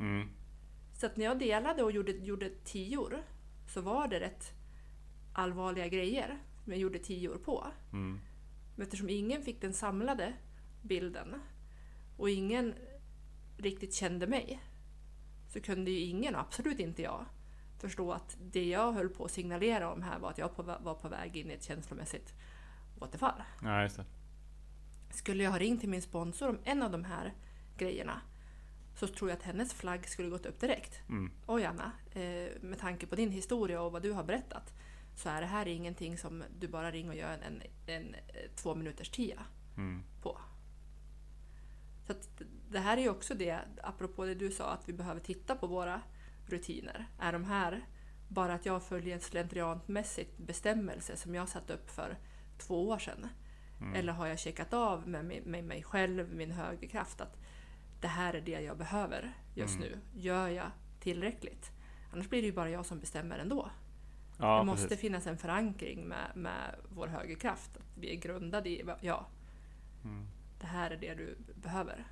Mm. 0.00 0.28
Så 0.92 1.06
att 1.06 1.16
när 1.16 1.24
jag 1.24 1.38
delade 1.38 1.82
och 1.82 1.92
gjorde, 1.92 2.12
gjorde 2.12 2.50
tior 2.64 3.22
så 3.66 3.80
var 3.80 4.08
det 4.08 4.20
rätt 4.20 4.52
allvarliga 5.32 5.88
grejer 5.88 6.38
jag 6.64 6.78
gjorde 6.78 6.98
tior 6.98 7.38
på. 7.38 7.66
Mm. 7.92 8.20
Men 8.76 8.86
eftersom 8.86 9.08
ingen 9.08 9.42
fick 9.42 9.60
den 9.60 9.74
samlade 9.74 10.34
bilden 10.82 11.34
och 12.16 12.30
ingen 12.30 12.74
riktigt 13.58 13.94
kände 13.94 14.26
mig 14.26 14.60
så 15.48 15.60
kunde 15.60 15.90
ju 15.90 15.98
ingen, 16.00 16.36
absolut 16.36 16.78
inte 16.78 17.02
jag, 17.02 17.26
förstå 17.80 18.12
att 18.12 18.36
det 18.40 18.64
jag 18.64 18.92
höll 18.92 19.08
på 19.08 19.24
att 19.24 19.30
signalera 19.30 19.92
om 19.92 20.02
här 20.02 20.18
var 20.18 20.30
att 20.30 20.38
jag 20.38 20.56
på, 20.56 20.62
var 20.62 20.94
på 20.94 21.08
väg 21.08 21.36
in 21.36 21.50
i 21.50 21.54
ett 21.54 21.62
känslomässigt 21.62 22.34
återfall. 23.00 23.42
Ja, 23.62 23.82
just 23.82 23.96
det. 23.96 24.04
Skulle 25.10 25.44
jag 25.44 25.50
ha 25.50 25.58
ringt 25.58 25.80
till 25.80 25.88
min 25.88 26.02
sponsor 26.02 26.48
om 26.48 26.58
en 26.64 26.82
av 26.82 26.90
de 26.90 27.04
här 27.04 27.32
grejerna 27.76 28.20
så 28.94 29.06
tror 29.06 29.30
jag 29.30 29.36
att 29.36 29.42
hennes 29.42 29.74
flagg 29.74 30.08
skulle 30.08 30.28
gått 30.28 30.46
upp 30.46 30.60
direkt. 30.60 31.00
Mm. 31.08 31.32
Oj 31.46 31.64
Anna, 31.64 31.92
eh, 32.12 32.60
med 32.60 32.78
tanke 32.78 33.06
på 33.06 33.14
din 33.16 33.30
historia 33.30 33.80
och 33.80 33.92
vad 33.92 34.02
du 34.02 34.12
har 34.12 34.24
berättat 34.24 34.74
så 35.16 35.28
är 35.28 35.40
det 35.40 35.46
här 35.46 35.68
ingenting 35.68 36.18
som 36.18 36.44
du 36.58 36.68
bara 36.68 36.90
ringer 36.90 37.10
och 37.10 37.16
gör 37.16 37.32
en, 37.32 37.42
en, 37.42 37.62
en 37.86 38.14
eh, 38.14 38.50
två 38.56 38.74
minuters 38.74 39.10
tia 39.10 39.42
Mm. 39.76 40.02
på. 40.22 40.38
Så 42.06 42.14
det 42.70 42.78
här 42.78 42.96
är 42.96 43.02
ju 43.02 43.08
också 43.08 43.34
det, 43.34 43.60
apropå 43.82 44.24
det 44.24 44.34
du 44.34 44.50
sa, 44.50 44.70
att 44.70 44.88
vi 44.88 44.92
behöver 44.92 45.20
titta 45.20 45.54
på 45.54 45.66
våra 45.66 46.02
rutiner. 46.46 47.06
Är 47.18 47.32
de 47.32 47.44
här 47.44 47.84
bara 48.28 48.54
att 48.54 48.66
jag 48.66 48.82
följer 48.82 49.14
en 49.14 49.20
slentrianmässigt 49.20 50.38
bestämmelse 50.38 51.16
som 51.16 51.34
jag 51.34 51.48
satt 51.48 51.70
upp 51.70 51.90
för 51.90 52.18
två 52.58 52.88
år 52.88 52.98
sedan? 52.98 53.28
Mm. 53.80 53.94
Eller 53.94 54.12
har 54.12 54.26
jag 54.26 54.38
checkat 54.38 54.72
av 54.72 55.08
med, 55.08 55.24
mig- 55.24 55.42
med 55.46 55.64
mig 55.64 55.82
själv, 55.82 56.34
min 56.34 56.50
högerkraft, 56.50 57.20
att 57.20 57.36
det 58.00 58.08
här 58.08 58.34
är 58.34 58.40
det 58.40 58.60
jag 58.60 58.78
behöver 58.78 59.32
just 59.54 59.76
Mm. 59.76 59.88
nu. 59.88 59.98
Gör 60.20 60.48
jag 60.48 60.70
tillräckligt? 61.00 61.70
Annars 62.12 62.28
blir 62.28 62.40
det 62.42 62.46
ju 62.46 62.52
bara 62.52 62.70
jag 62.70 62.86
som 62.86 63.00
bestämmer 63.00 63.38
ändå. 63.38 63.70
Ja, 64.38 64.58
det 64.58 64.64
måste 64.64 64.88
precis. 64.88 65.00
finnas 65.00 65.26
en 65.26 65.38
förankring 65.38 66.08
med, 66.08 66.32
med 66.34 66.74
vår 66.88 67.06
högerkraft. 67.06 67.76
Att 67.76 67.98
vi 67.98 68.10
är 68.16 68.20
grundade 68.20 68.68
i, 68.68 68.84
ja, 69.00 69.26
Mm. 70.04 70.26
det 70.60 70.66
här 70.66 70.90
är 70.90 70.96
det 70.96 71.14
du 71.14 71.36
behöver. 71.54 72.04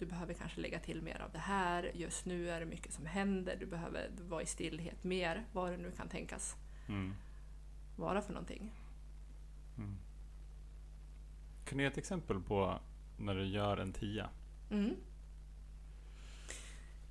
Du 0.00 0.06
behöver 0.06 0.34
kanske 0.34 0.60
lägga 0.60 0.78
till 0.78 1.02
mer 1.02 1.20
av 1.20 1.32
det 1.32 1.38
här. 1.38 1.90
Just 1.94 2.26
nu 2.26 2.50
är 2.50 2.60
det 2.60 2.66
mycket 2.66 2.92
som 2.92 3.06
händer. 3.06 3.56
Du 3.60 3.66
behöver 3.66 4.10
vara 4.28 4.42
i 4.42 4.46
stillhet 4.46 5.04
mer. 5.04 5.44
Vad 5.52 5.70
det 5.70 5.76
nu 5.76 5.90
kan 5.90 6.08
tänkas 6.08 6.56
Mm. 6.88 7.14
vara 7.96 8.22
för 8.22 8.32
någonting. 8.32 8.72
Mm. 9.78 9.96
Kan 11.64 11.78
du 11.78 11.84
ge 11.84 11.90
ett 11.90 11.98
exempel 11.98 12.40
på 12.40 12.80
när 13.18 13.34
du 13.34 13.44
gör 13.46 13.76
en 13.76 13.92
tia? 13.92 14.30
Mm. 14.70 14.96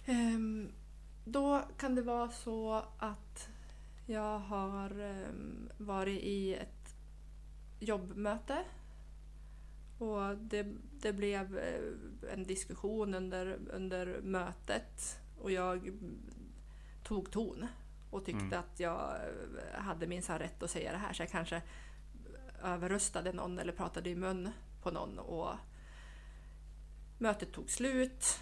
Ehm, 0.05 0.71
då 1.25 1.61
kan 1.77 1.95
det 1.95 2.01
vara 2.01 2.29
så 2.31 2.85
att 2.97 3.49
jag 4.05 4.39
har 4.39 4.99
ehm, 4.99 5.69
varit 5.77 6.19
i 6.23 6.53
ett 6.53 6.95
jobbmöte 7.79 8.63
och 9.97 10.37
det, 10.37 10.75
det 11.01 11.13
blev 11.13 11.57
eh, 11.57 12.33
en 12.33 12.43
diskussion 12.43 13.13
under, 13.13 13.59
under 13.69 14.21
mötet 14.21 15.19
och 15.39 15.51
jag 15.51 15.91
tog 17.03 17.31
ton 17.31 17.67
och 18.11 18.25
tyckte 18.25 18.45
Mm. 18.45 18.59
att 18.59 18.79
jag 18.79 19.15
eh, 19.15 19.81
hade 19.81 20.07
minsann 20.07 20.39
rätt 20.39 20.63
att 20.63 20.71
säga 20.71 20.91
det 20.91 20.97
här 20.97 21.13
så 21.13 21.21
jag 21.21 21.29
kanske 21.29 21.61
överröstade 22.63 23.33
någon 23.33 23.59
eller 23.59 23.73
pratade 23.73 24.09
i 24.09 24.15
mun 24.15 24.49
på 24.81 24.91
någon 24.91 25.19
och 25.19 25.55
mötet 27.17 27.51
tog 27.51 27.69
slut 27.69 28.39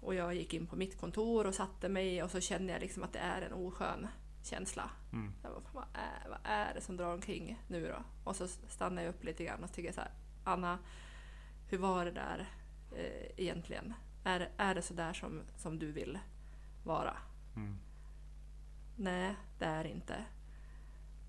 och 0.00 0.14
jag 0.14 0.34
gick 0.34 0.54
in 0.54 0.66
på 0.66 0.76
mitt 0.76 1.00
kontor 1.00 1.46
och 1.46 1.54
satte 1.54 1.88
mig 1.88 2.22
och 2.22 2.30
så 2.30 2.40
känner 2.40 2.72
jag 2.72 2.80
liksom 2.80 3.02
att 3.02 3.12
det 3.12 3.18
är 3.18 3.42
en 3.42 3.52
oskön 3.52 4.08
känsla. 4.42 4.90
Mm. 5.12 5.32
Jag 5.42 5.52
bara, 5.52 5.62
vad, 5.72 5.84
är, 5.94 6.28
vad 6.28 6.38
är 6.44 6.74
det 6.74 6.80
som 6.80 6.96
drar 6.96 7.14
omkring 7.14 7.62
nu 7.68 7.88
då? 7.88 8.30
Och 8.30 8.36
så 8.36 8.48
stannar 8.48 9.02
jag 9.02 9.10
upp 9.10 9.24
lite 9.24 9.44
grann 9.44 9.64
och 9.64 9.72
tycker 9.72 9.92
så 9.92 10.00
här, 10.00 10.10
Anna, 10.44 10.78
hur 11.72 11.78
var 11.78 12.04
det 12.04 12.10
där 12.10 12.48
eh, 12.96 13.30
egentligen? 13.44 13.94
Är, 14.24 14.50
är 14.56 14.74
det 14.74 14.82
så 14.82 14.94
där 14.94 15.12
som, 15.12 15.40
som 15.56 15.78
du 15.78 15.92
vill 15.92 16.18
vara? 16.84 17.16
Mm. 17.56 17.76
Nej, 18.96 19.34
det 19.58 19.64
är 19.64 19.84
inte. 19.84 20.24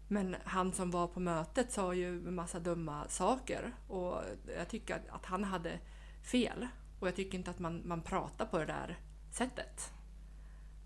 Men 0.08 0.36
han 0.44 0.74
som 0.74 0.92
var 0.92 1.08
på 1.08 1.20
mötet 1.20 1.72
sa 1.72 1.94
ju 1.94 2.28
en 2.28 2.36
massa 2.36 2.60
dumma 2.60 3.08
saker 3.08 3.74
och 3.88 4.22
jag 4.58 4.68
tycker 4.70 4.96
att- 4.96 5.10
att 5.10 5.26
han 5.26 5.44
hade 5.44 5.80
fel. 6.22 6.68
Och 7.00 7.08
jag 7.08 7.16
tycker 7.16 7.38
inte 7.38 7.52
att 7.52 7.60
man, 7.60 7.82
man 7.88 8.02
pratar 8.02 8.46
på 8.46 8.58
det 8.58 8.66
där 8.66 9.00
sättet. 9.32 9.94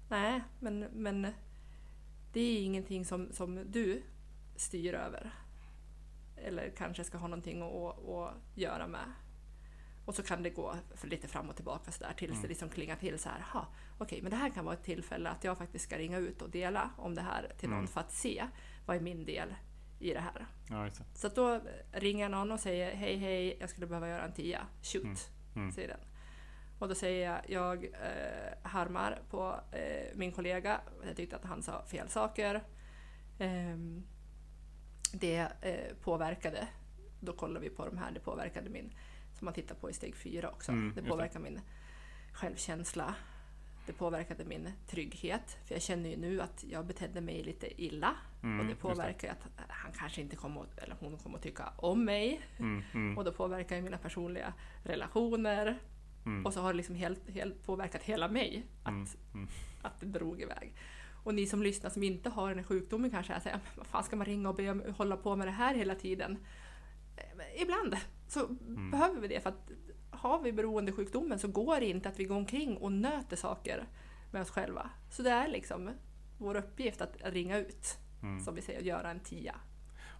Nej, 0.09 0.41
men, 0.59 0.79
men 0.79 1.27
det 2.33 2.39
är 2.41 2.63
ingenting 2.63 3.05
som, 3.05 3.33
som 3.33 3.71
du 3.71 4.03
styr 4.55 4.93
över. 4.93 5.31
Eller 6.35 6.69
kanske 6.77 7.03
ska 7.03 7.17
ha 7.17 7.27
någonting 7.27 7.61
att, 7.61 8.07
att 8.09 8.33
göra 8.55 8.87
med. 8.87 9.11
Och 10.07 10.15
så 10.15 10.23
kan 10.23 10.43
det 10.43 10.49
gå 10.49 10.75
för 10.95 11.07
lite 11.07 11.27
fram 11.27 11.49
och 11.49 11.55
tillbaka 11.55 11.91
så 11.91 12.03
där 12.03 12.13
tills 12.13 12.31
Mm. 12.31 12.41
det 12.41 12.47
liksom 12.47 12.69
klingar 12.69 12.95
till 12.95 13.19
så 13.19 13.29
här. 13.29 13.39
"Ha, 13.53 13.67
Okej, 13.97 14.21
men 14.21 14.31
det 14.31 14.37
här 14.37 14.49
kan 14.49 14.65
vara 14.65 14.75
ett 14.75 14.83
tillfälle 14.83 15.29
att 15.29 15.43
jag 15.43 15.57
faktiskt 15.57 15.85
ska 15.85 15.97
ringa 15.97 16.17
ut 16.17 16.41
och 16.41 16.49
dela 16.49 16.89
om 16.97 17.15
det 17.15 17.21
här 17.21 17.51
till 17.57 17.69
någon 17.69 17.77
Mm. 17.79 17.87
för 17.91 17.99
att 18.01 18.11
se 18.11 18.47
vad 18.85 18.95
är 18.97 19.01
min 19.01 19.25
del 19.25 19.55
i 19.99 20.13
det 20.13 20.19
här. 20.19 20.45
Ja, 20.69 20.75
det. 20.83 20.91
Så 21.13 21.27
då 21.27 21.61
ringer 21.91 22.29
någon 22.29 22.51
och 22.51 22.59
säger 22.59 22.95
hej 22.95 23.17
hej, 23.17 23.57
jag 23.59 23.69
skulle 23.69 23.87
behöva 23.87 24.09
göra 24.09 24.23
en 24.25 24.33
tia. 24.33 24.67
Shoot, 24.83 25.03
Mm. 25.03 25.15
Mm. 25.55 25.71
säger 25.71 25.87
den. 25.87 25.99
Och 26.79 26.87
då 26.87 26.95
säger 26.95 27.31
jag, 27.31 27.41
jag 27.49 27.85
eh, 27.85 28.53
harmar 28.69 29.21
på 29.29 29.59
eh, 29.71 30.15
min 30.17 30.31
kollega. 30.31 30.81
Jag 31.05 31.15
tyckte 31.15 31.35
att 31.35 31.45
han 31.45 31.63
sa 31.63 31.85
fel 31.85 32.09
saker. 32.09 32.63
Ehm, 33.39 34.03
det 35.13 35.47
eh, 35.61 35.95
påverkade, 36.01 36.67
då 37.19 37.33
kollar 37.33 37.61
vi 37.61 37.69
på 37.69 37.85
de 37.85 37.97
här, 37.97 38.11
det 38.11 38.19
påverkade 38.19 38.69
min, 38.69 38.93
som 39.37 39.45
man 39.45 39.53
tittar 39.53 39.75
på 39.75 39.89
i 39.89 39.93
steg 39.93 40.15
fyra 40.15 40.49
också. 40.49 40.71
Mm, 40.71 40.81
det 40.81 40.87
just 40.87 41.05
det. 41.05 41.09
påverkar 41.11 41.39
min 41.39 41.61
självkänsla. 42.33 43.15
Det 43.85 43.93
påverkade 43.93 44.45
min 44.45 44.69
trygghet. 44.87 45.57
För 45.65 45.75
jag 45.75 45.81
känner 45.81 46.09
ju 46.09 46.17
nu 46.17 46.41
att 46.41 46.63
jag 46.69 46.85
betedde 46.85 47.21
mig 47.21 47.43
lite 47.43 47.81
illa. 47.83 48.15
Mm, 48.43 48.59
och 48.59 48.65
det 48.65 48.75
påverkar 48.75 49.27
ju 49.27 49.31
att 49.31 49.47
han 49.69 49.91
kanske 49.91 50.21
inte 50.21 50.35
kommer 50.35 50.61
att, 50.61 50.77
eller 50.77 50.95
hon 50.99 51.17
kommer 51.17 51.37
att 51.37 51.43
tycka 51.43 51.69
om 51.77 52.05
mig. 52.05 52.41
Mm, 52.59 52.83
mm, 52.93 53.17
Och 53.17 53.23
då 53.23 53.31
påverkar 53.31 53.75
ju 53.75 53.81
mina 53.81 53.97
personliga 53.97 54.53
relationer. 54.83 55.79
mm, 56.25 56.45
Och 56.45 56.53
så 56.53 56.61
har 56.61 56.73
det 56.73 56.77
liksom 56.77 56.95
helt, 56.95 57.29
helt 57.29 57.63
påverkat 57.65 58.03
hela 58.03 58.27
mig 58.27 58.65
att, 58.83 59.17
mm, 59.33 59.47
att 59.81 59.99
det 59.99 60.05
drog 60.05 60.41
iväg. 60.41 60.73
Och 61.23 61.33
ni 61.35 61.45
som 61.47 61.63
lyssnar 61.63 61.89
som 61.89 62.03
inte 62.03 62.29
har 62.29 62.49
den 62.49 62.57
här 62.57 62.65
sjukdomen 62.65 63.11
kanske 63.11 63.41
såhär, 63.41 63.59
vad 63.75 63.87
fan 63.87 64.03
ska 64.03 64.15
man 64.15 64.25
ringa 64.25 64.49
och 64.49 64.55
be 64.55 64.69
om, 64.69 64.83
hålla 64.97 65.17
på 65.17 65.35
med 65.35 65.47
det 65.47 65.51
här 65.51 65.75
hela 65.75 65.95
tiden? 65.95 66.37
Eh, 67.17 67.61
Ibland 67.61 67.95
så 68.27 68.45
Mm. 68.45 68.91
behöver 68.91 69.21
vi 69.21 69.27
det 69.27 69.39
för 69.41 69.49
att 69.49 69.71
har 70.09 70.41
vi 70.41 70.51
beroendesjukdomen 70.53 71.39
så 71.39 71.47
går 71.47 71.79
det 71.79 71.85
inte 71.85 72.09
att 72.09 72.19
vi 72.19 72.23
går 72.23 72.35
omkring 72.35 72.77
och 72.77 72.91
nöter 72.91 73.35
saker 73.35 73.85
med 74.31 74.41
oss 74.41 74.49
själva. 74.49 74.89
Så 75.11 75.21
det 75.23 75.29
är 75.29 75.47
liksom 75.47 75.89
vår 76.37 76.55
uppgift 76.55 77.01
att 77.01 77.15
ringa 77.23 77.57
ut, 77.57 77.97
Mm. 78.23 78.39
som 78.39 78.55
vi 78.55 78.61
säger, 78.61 78.81
göra 78.81 79.11
en 79.11 79.19
tia. 79.19 79.55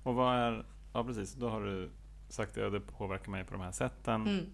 Och 0.04 0.16
vad 0.16 0.36
är... 0.36 0.66
Ja, 0.94 1.04
precis. 1.04 1.34
Då 1.34 1.50
har 1.50 1.62
du 1.62 1.90
sagt 2.30 2.58
och 2.58 2.72
det 2.72 2.80
påverkar 2.80 3.32
mig 3.32 3.44
på 3.46 3.52
de 3.54 3.62
här 3.62 3.72
sätten. 3.72 4.22
Mm. 4.28 4.46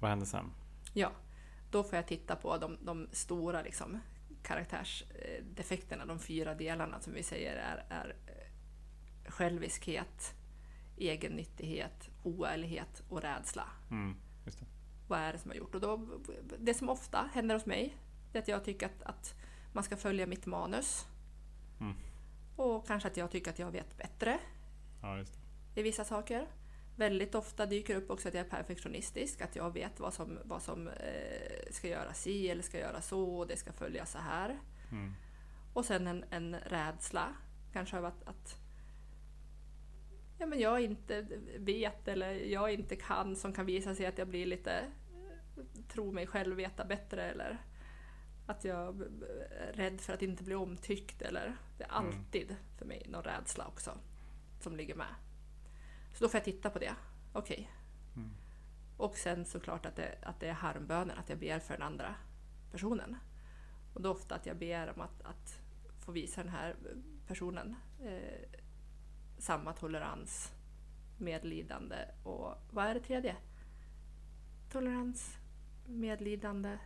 Vad 0.00 0.10
händer 0.10 0.26
sen? 0.26 0.50
Ja, 0.94 1.10
då 1.70 1.82
får 1.82 1.96
jag 1.96 2.06
titta 2.06 2.36
på 2.36 2.58
de, 2.58 2.76
de 2.82 3.08
stora 3.12 3.62
liksom, 3.62 3.98
karaktärsdefekterna, 4.42 6.06
de 6.06 6.18
fyra 6.18 6.54
delarna 6.54 7.00
som 7.00 7.12
vi 7.12 7.22
säger 7.22 7.56
är, 7.56 7.84
är 7.90 8.16
eh, 8.26 9.30
själviskhet, 9.30 10.34
egennyttighet, 10.96 12.10
oärlighet 12.22 13.02
och 13.08 13.22
rädsla. 13.22 13.68
Mm, 13.90 14.16
det. 14.44 14.66
Vad 15.08 15.18
är 15.18 15.32
det 15.32 15.38
som 15.38 15.50
har 15.50 15.56
gjort? 15.56 15.74
Och 15.74 15.80
då, 15.80 16.08
det 16.58 16.74
som 16.74 16.88
ofta 16.88 17.30
händer 17.34 17.54
hos 17.54 17.66
mig 17.66 17.96
är 18.32 18.38
att 18.38 18.48
jag 18.48 18.64
tycker 18.64 18.86
att, 18.86 19.02
att 19.02 19.34
man 19.72 19.84
ska 19.84 19.96
följa 19.96 20.26
mitt 20.26 20.46
manus. 20.46 21.06
Mm. 21.80 21.94
Och 22.56 22.86
kanske 22.86 23.08
att 23.08 23.16
jag 23.16 23.30
tycker 23.30 23.50
att 23.50 23.58
jag 23.58 23.70
vet 23.70 23.96
bättre 23.96 24.38
Ja, 25.02 25.14
det. 25.14 25.80
i 25.80 25.82
vissa 25.82 26.04
saker. 26.04 26.46
Väldigt 26.96 27.34
ofta 27.34 27.66
dyker 27.66 27.96
upp 27.96 28.10
också 28.10 28.28
att 28.28 28.34
jag 28.34 28.46
är 28.46 28.50
perfektionistisk, 28.50 29.40
att 29.40 29.56
jag 29.56 29.72
vet 29.72 30.00
vad 30.00 30.14
som, 30.14 30.38
vad 30.44 30.62
som 30.62 30.88
eh, 30.88 31.70
ska 31.70 31.88
göras 31.88 32.20
si 32.22 32.48
eller 32.48 32.62
ska 32.62 32.78
göras 32.78 33.06
så 33.08 33.38
och 33.38 33.46
det 33.46 33.56
ska 33.56 33.72
följas 33.72 34.10
så 34.10 34.18
här. 34.18 34.58
Mm, 34.90 35.14
Och 35.72 35.84
sen 35.84 36.06
en, 36.06 36.24
en 36.30 36.56
rädsla, 36.56 37.28
kanske 37.72 37.98
av 37.98 38.04
att, 38.04 38.22
att 38.28 38.58
ja, 40.38 40.46
men 40.46 40.58
jag 40.60 40.80
inte 40.80 41.26
vet 41.58 42.08
eller 42.08 42.34
jag 42.34 42.72
inte 42.72 42.96
kan 42.96 43.36
som 43.36 43.52
kan 43.52 43.66
visa 43.66 43.94
sig 43.94 44.06
att 44.06 44.18
jag 44.18 44.28
blir 44.28 44.46
lite, 44.46 44.84
tror 45.88 46.12
mig 46.12 46.26
själv 46.26 46.56
veta 46.56 46.84
bättre 46.84 47.22
eller 47.22 47.58
att 48.46 48.64
jag 48.64 49.02
är 49.50 49.72
rädd 49.72 50.00
för 50.00 50.12
att 50.12 50.22
inte 50.22 50.44
bli 50.44 50.54
omtyckt 50.54 51.22
eller 51.22 51.56
det 51.78 51.84
är 51.84 51.88
Mm. 51.88 52.06
alltid 52.06 52.56
för 52.78 52.86
mig 52.86 53.06
någon 53.08 53.22
rädsla 53.22 53.66
också 53.66 53.98
som 54.60 54.76
ligger 54.76 54.94
med. 54.94 55.14
Så 56.12 56.24
då 56.24 56.28
får 56.28 56.38
jag 56.38 56.44
titta 56.44 56.70
på 56.70 56.78
det. 56.78 56.94
Okej. 57.32 57.70
Mm. 58.16 58.30
Och 58.96 59.16
sen 59.16 59.44
såklart 59.44 59.86
att 59.86 59.96
det, 59.96 60.18
att 60.22 60.40
det 60.40 60.48
är 60.48 60.52
harmböner, 60.52 61.16
att 61.16 61.28
jag 61.28 61.38
ber 61.38 61.58
för 61.58 61.74
den 61.74 61.82
andra 61.82 62.14
personen. 62.72 63.16
Och 63.94 64.02
då 64.02 64.10
ofta 64.10 64.34
att 64.34 64.46
jag 64.46 64.56
ber 64.56 64.92
om 64.94 65.00
att, 65.00 65.22
att 65.22 65.58
få 66.04 66.12
visa 66.12 66.42
den 66.42 66.52
här 66.52 66.76
personen 67.26 67.76
eh, 68.02 68.60
samma 69.38 69.72
tolerans, 69.72 70.52
medlidande 71.18 71.96
och 72.22 72.54
vad 72.70 72.84
är 72.86 72.94
det 72.94 73.00
tredje? 73.00 73.36
Tolerans, 74.70 75.36
medlidande, 75.86 76.78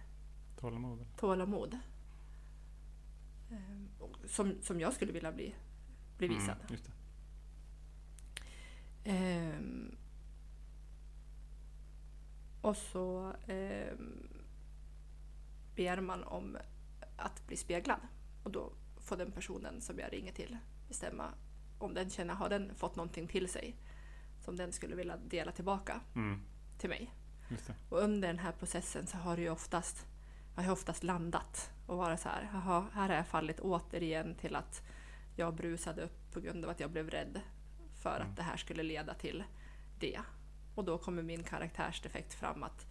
Tålamod. 0.56 1.06
tålamod. 1.16 1.78
Eh, 3.50 4.02
och 4.02 4.16
som, 4.26 4.54
som 4.62 4.80
jag 4.80 4.92
skulle 4.92 5.12
vilja 5.12 5.32
bli, 5.32 5.54
bli 6.18 6.28
visad. 6.28 6.56
Mm, 6.68 6.80
det. 6.84 6.92
Ehm, 9.10 9.96
och 12.60 12.76
så 12.76 13.32
ehm, 13.46 14.28
ber 15.76 16.00
man 16.00 16.24
om 16.24 16.56
att 17.16 17.46
bli 17.46 17.56
speglad. 17.56 18.00
Och 18.44 18.50
då 18.50 18.72
får 19.00 19.16
den 19.16 19.32
personen 19.32 19.80
som 19.80 19.98
jag 19.98 20.12
ringer 20.12 20.32
till 20.32 20.56
bestämma 20.88 21.30
om 21.82 21.94
den 21.94 22.10
känner, 22.10 22.34
har 22.34 22.48
den 22.48 22.74
fått 22.74 22.96
någonting 22.96 23.26
till 23.28 23.48
sig 23.48 23.76
som 24.40 24.56
den 24.56 24.72
skulle 24.72 24.96
vilja 24.96 25.16
dela 25.16 25.52
tillbaka 25.52 26.00
Mm, 26.14 26.40
till 26.78 26.88
mig. 26.88 27.10
Och 27.88 27.98
under 27.98 28.28
den 28.28 28.38
här 28.38 28.52
processen 28.52 29.06
så 29.06 29.16
har 29.18 29.36
ju 29.36 29.50
oftast, 29.50 30.06
har 30.56 30.62
jag 30.62 30.72
oftast 30.72 31.02
landat 31.02 31.70
och 31.86 31.96
varit 31.96 32.20
så 32.20 32.28
här, 32.28 32.50
jaha, 32.52 32.86
här 32.92 33.08
har 33.08 33.16
jag 33.16 33.26
fallit 33.26 33.60
återigen 33.60 34.34
till 34.34 34.56
att 34.56 34.82
jag 35.36 35.54
brusade 35.54 36.02
upp 36.02 36.32
på 36.32 36.40
grund 36.40 36.64
av 36.64 36.70
att 36.70 36.80
jag 36.80 36.90
blev 36.90 37.10
rädd 37.10 37.40
för 38.02 38.16
Mm. 38.16 38.30
att 38.30 38.36
det 38.36 38.42
här 38.42 38.56
skulle 38.56 38.82
leda 38.82 39.14
till 39.14 39.44
det. 39.98 40.20
Och 40.74 40.84
då 40.84 40.98
kommer 40.98 41.22
min 41.22 41.42
karaktärsdefekt 41.44 42.34
fram 42.34 42.62
att 42.62 42.86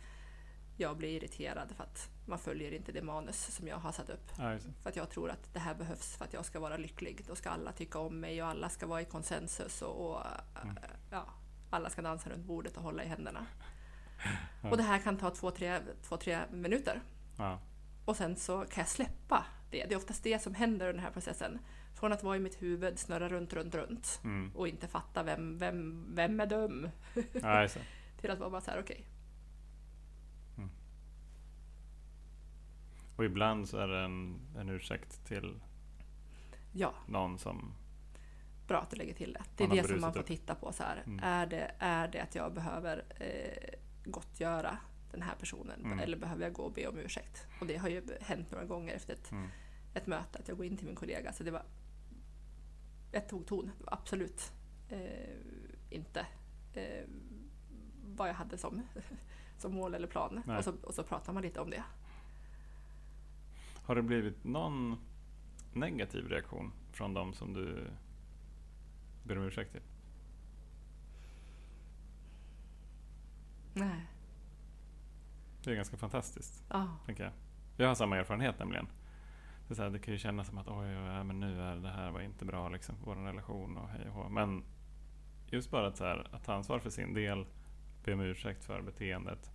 jag 0.80 0.98
blir 0.98 1.10
irriterad 1.10 1.72
för 1.76 1.84
att 1.84 2.10
man 2.26 2.40
följer 2.40 2.72
inte 2.74 2.92
det 2.92 3.02
manus 3.02 3.56
som 3.56 3.68
jag 3.68 3.78
har 3.78 3.92
satt 3.92 4.10
upp. 4.10 4.32
Ja. 4.38 4.58
För 4.84 4.90
att 4.90 4.96
jag 4.96 5.10
tror 5.10 5.30
att 5.30 5.54
det 5.54 5.60
här 5.60 5.76
behövs 5.76 6.16
för 6.18 6.26
att 6.26 6.34
jag 6.34 6.46
ska 6.46 6.60
vara 6.60 6.78
lycklig. 6.78 7.24
Då 7.28 7.36
ska 7.36 7.50
alla 7.50 7.72
tycka 7.72 8.00
om 8.00 8.20
mig 8.20 8.44
och 8.44 8.50
alla 8.50 8.70
ska 8.70 8.88
vara 8.88 9.02
i 9.02 9.06
konsensus 9.06 9.82
och, 9.82 10.10
och 10.12 10.22
Mm. 10.64 10.78
äh, 10.78 10.84
ja, 11.12 11.26
alla 11.70 11.90
ska 11.90 12.02
dansa 12.02 12.30
runt 12.30 12.46
bordet 12.46 12.78
och 12.78 12.84
hålla 12.84 13.04
i 13.04 13.08
händerna. 13.08 13.46
Ja. 14.64 14.70
Och 14.70 14.78
det 14.78 14.84
här 14.84 15.00
kan 15.00 15.18
ta 15.18 15.30
två, 15.30 15.52
tre, 15.52 15.80
två, 16.04 16.18
tre 16.18 16.40
minuter. 16.52 17.02
Och 18.06 18.16
sen 18.18 18.36
så 18.36 18.60
kan 18.66 18.82
jag 18.82 18.88
släppa 18.88 19.46
det. 19.72 19.86
Det 19.86 19.94
är 19.94 19.98
oftast 19.98 20.24
det 20.24 20.40
som 20.42 20.56
händer 20.56 20.86
under 20.86 20.94
den 20.94 21.04
här 21.04 21.12
processen. 21.12 21.60
Från 21.96 22.14
att 22.14 22.24
vara 22.24 22.36
i 22.36 22.40
mitt 22.40 22.62
huvud, 22.62 23.00
snurra 23.00 23.30
runt, 23.30 23.54
runt, 23.54 23.76
runt 23.76 24.20
Mm. 24.24 24.52
och 24.56 24.68
inte 24.68 24.88
fatta 24.88 25.24
vem, 25.24 25.58
vem, 25.58 26.06
vem 26.16 26.40
är 26.40 26.46
dum? 26.46 26.90
Till 28.22 28.32
att 28.32 28.40
vara 28.40 28.50
bara 28.50 28.62
så 28.62 28.72
här, 28.72 28.80
okej, 28.80 29.06
Och 33.20 33.26
ibland 33.26 33.70
så 33.70 33.78
är 33.78 33.88
det 33.88 34.00
en, 34.00 34.40
en 34.58 34.70
ursäkt 34.70 35.26
till 35.26 35.60
ja, 36.72 36.94
någon 37.08 37.40
som... 37.40 37.74
bra 38.68 38.82
att 38.82 38.90
du 38.90 38.98
lägger 38.98 39.14
till 39.14 39.34
det. 39.34 39.44
Det 39.56 39.64
är 39.64 39.82
det 39.82 39.88
som 39.88 40.02
man 40.02 40.14
får 40.14 40.20
upp. 40.20 40.26
titta 40.26 40.56
på. 40.56 40.72
Så 40.74 40.84
här. 40.84 41.04
Mm. 41.06 41.20
Är, 41.24 41.46
det, 41.46 41.72
är 41.80 42.08
det 42.08 42.20
att 42.20 42.36
jag 42.36 42.54
behöver 42.54 43.04
eh, 43.20 43.80
gottgöra 44.04 44.78
den 45.12 45.22
här 45.22 45.36
personen 45.36 45.86
Mm. 45.86 46.00
eller 46.00 46.18
behöver 46.18 46.44
jag 46.44 46.54
gå 46.54 46.64
och 46.64 46.74
be 46.74 46.88
om 46.88 46.98
ursäkt? 46.98 47.48
Och 47.62 47.68
det 47.68 47.78
har 47.78 47.90
ju 47.90 48.04
hänt 48.22 48.52
några 48.52 48.66
gånger 48.66 48.94
efter 48.96 49.14
ett, 49.14 49.32
Mm. 49.32 49.48
ett 49.94 50.08
möte 50.08 50.40
att 50.40 50.48
jag 50.48 50.58
går 50.58 50.66
in 50.66 50.78
till 50.78 50.86
min 50.88 50.96
kollega. 50.96 51.34
Så 51.34 51.44
det 51.44 51.52
var... 51.52 51.64
Jag 53.12 53.30
tog 53.30 53.46
ton. 53.48 53.72
Det 53.78 53.84
var 53.86 53.94
absolut 53.94 54.52
eh, 54.90 55.36
inte 55.90 56.26
eh, 56.74 57.06
vad 58.06 58.30
jag 58.30 58.34
hade 58.34 58.58
som, 58.58 58.82
som 59.58 59.74
mål 59.74 59.94
eller 59.94 60.08
plan. 60.08 60.44
Och 60.58 60.64
så, 60.64 60.74
och 60.84 60.94
så 60.94 61.04
pratar 61.04 61.34
man 61.34 61.44
lite 61.44 61.60
om 61.60 61.70
det. 61.70 61.84
Har 63.90 63.96
det 63.96 64.02
blivit 64.02 64.44
någon 64.44 64.98
negativ 65.74 66.28
reaktion 66.28 66.72
från 66.92 67.14
de 67.14 67.34
som 67.34 67.54
du 67.54 67.88
ber 69.24 69.38
om 69.38 69.44
ursäkt 69.44 69.72
till? 69.72 69.82
Nej. 73.74 74.06
Det 75.64 75.72
är 75.72 75.76
ganska 75.76 75.98
fantastiskt, 75.98 76.64
Ja. 76.70 76.98
tänker 77.06 77.24
jag. 77.24 77.34
Jag 77.78 77.88
har 77.88 77.96
samma 77.96 78.18
erfarenhet 78.18 78.60
nämligen. 78.60 78.88
Det, 79.68 79.76
så 79.76 79.84
här, 79.84 79.90
det 79.90 80.00
kan 80.00 80.14
ju 80.14 80.18
kännas 80.18 80.48
som 80.48 80.58
att 80.58 80.68
oj, 80.68 80.98
oj, 80.98 81.24
men 81.24 81.40
nu 81.40 81.62
är 81.62 81.76
det 81.76 81.90
här 81.90 82.12
var 82.12 82.22
inte 82.22 82.46
bra 82.46 82.70
liksom, 82.70 82.96
vår 83.04 83.16
relation 83.16 83.78
och 83.78 83.90
hej 83.90 84.08
och 84.10 84.14
hå. 84.14 84.30
Men 84.30 84.64
just 85.48 85.72
bara 85.72 85.88
att, 85.88 85.98
så 85.98 86.04
här, 86.06 86.28
att 86.32 86.44
ta 86.44 86.54
ansvar 86.54 86.80
för 86.80 86.90
sin 86.90 87.14
del, 87.14 87.46
be 88.04 88.14
om 88.14 88.22
ursäkt 88.22 88.64
för 88.66 88.82
beteendet. 88.82 89.52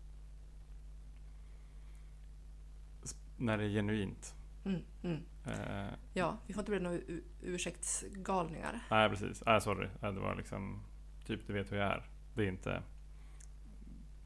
När 3.37 3.59
det 3.59 3.64
är 3.64 3.68
genuint. 3.68 4.35
Mm, 4.64 4.83
mm. 5.03 5.23
Eh, 5.47 5.94
Ja, 6.12 6.37
vi 6.47 6.55
får 6.55 6.61
inte 6.61 6.70
bli 6.70 6.81
några 6.81 6.99
ursäktsgalningar. 7.42 8.81
nej, 8.90 9.09
precis. 9.11 9.42
Nej, 9.47 9.61
sorry. 9.61 9.88
Nej, 10.01 10.12
det 10.12 10.20
var 10.20 10.35
liksom, 10.35 10.83
typ 11.27 11.47
du 11.47 11.53
vet 11.53 11.73
hur 11.73 11.77
jag 11.77 11.87
är. 11.92 12.03
Det 12.35 12.42
är 12.44 12.49
inte, 12.49 12.83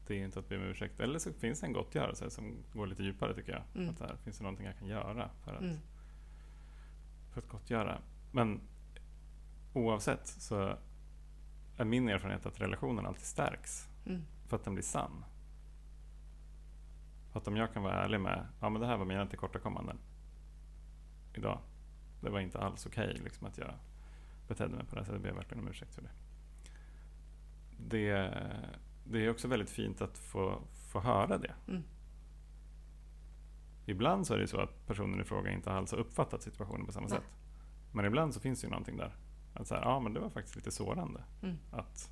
det 0.07 0.13
är 0.13 0.23
inte 0.25 0.39
att 0.39 0.49
be 0.49 0.57
om 0.57 0.63
ursäkt. 0.63 0.99
Eller 0.99 1.19
så 1.19 1.33
finns 1.33 1.59
det 1.59 1.65
en 1.67 1.73
gottgörelse 1.73 2.29
som 2.29 2.55
går 2.73 2.87
lite 2.87 3.03
djupare 3.03 3.33
tycker 3.35 3.51
jag. 3.51 3.61
Mm. 3.75 3.89
Att 3.89 3.97
där, 3.97 4.15
finns 4.23 4.37
det 4.37 4.43
någonting 4.43 4.65
jag 4.65 4.77
kan 4.77 4.87
göra 4.87 5.29
för 5.43 5.53
att 5.53 5.61
Mm. 5.61 5.77
för 7.33 7.41
att 7.41 7.47
gottgöra. 7.47 8.01
Men 8.31 8.61
oavsett 9.73 10.27
så 10.27 10.77
är 11.77 11.85
min 11.85 12.09
erfarenhet 12.09 12.45
att 12.45 12.61
relationen 12.61 13.05
alltid 13.05 13.25
stärks 13.25 13.87
Mm. 14.05 14.21
för 14.47 14.55
att 14.55 14.63
den 14.63 14.73
blir 14.73 14.83
sann. 14.83 15.25
Att 17.33 17.47
om 17.47 17.55
jag 17.55 17.73
kan 17.73 17.83
vara 17.83 17.93
ärlig 17.93 18.19
med, 18.19 18.47
ja 18.59 18.69
men 18.69 18.81
det 18.81 18.87
här 18.87 18.97
var 18.97 19.05
mina 19.05 19.25
tillkortakommanden 19.25 19.97
idag. 21.33 21.59
Det 22.21 22.29
var 22.29 22.39
inte 22.39 22.59
alls 22.59 22.85
okej 22.85 23.19
liksom 23.23 23.47
att 23.47 23.57
jag 23.57 23.73
betedde 24.47 24.75
mig 24.75 24.85
på 24.85 24.95
det 24.95 25.01
här 25.01 25.05
sättet. 25.05 25.23
Jag 25.25 25.33
ber 25.33 25.39
verkligen 25.39 25.63
om 25.63 25.69
ursäkt 25.69 25.95
för 25.95 26.01
det. 26.01 26.11
Det, 27.77 28.33
det 29.03 29.25
är 29.25 29.29
också 29.29 29.47
väldigt 29.47 29.69
fint 29.69 30.01
att 30.01 30.17
få, 30.17 30.61
få 30.91 30.99
höra 30.99 31.37
det. 31.37 31.53
Mm. 31.67 31.83
Ibland 33.85 34.27
så 34.27 34.33
är 34.33 34.37
det 34.37 34.47
så 34.47 34.61
att 34.61 34.87
personen 34.87 35.21
i 35.21 35.23
fråga 35.23 35.51
inte 35.51 35.71
alls 35.71 35.91
har 35.91 35.97
uppfattat 35.97 36.41
situationen 36.41 36.85
på 36.85 36.91
samma 36.91 37.07
Nej. 37.07 37.17
sätt. 37.17 37.29
Men 37.91 38.05
ibland 38.05 38.33
så 38.33 38.39
finns 38.39 38.61
det 38.61 38.65
ju 38.65 38.71
någonting 38.71 38.97
där. 38.97 39.15
Att 39.53 39.67
så 39.67 39.75
här, 39.75 39.81
ja 39.81 39.99
men 39.99 40.13
det 40.13 40.19
var 40.19 40.29
faktiskt 40.29 40.55
lite 40.55 40.71
sårande 40.71 41.23
Mm. 41.41 41.57
att 41.71 42.11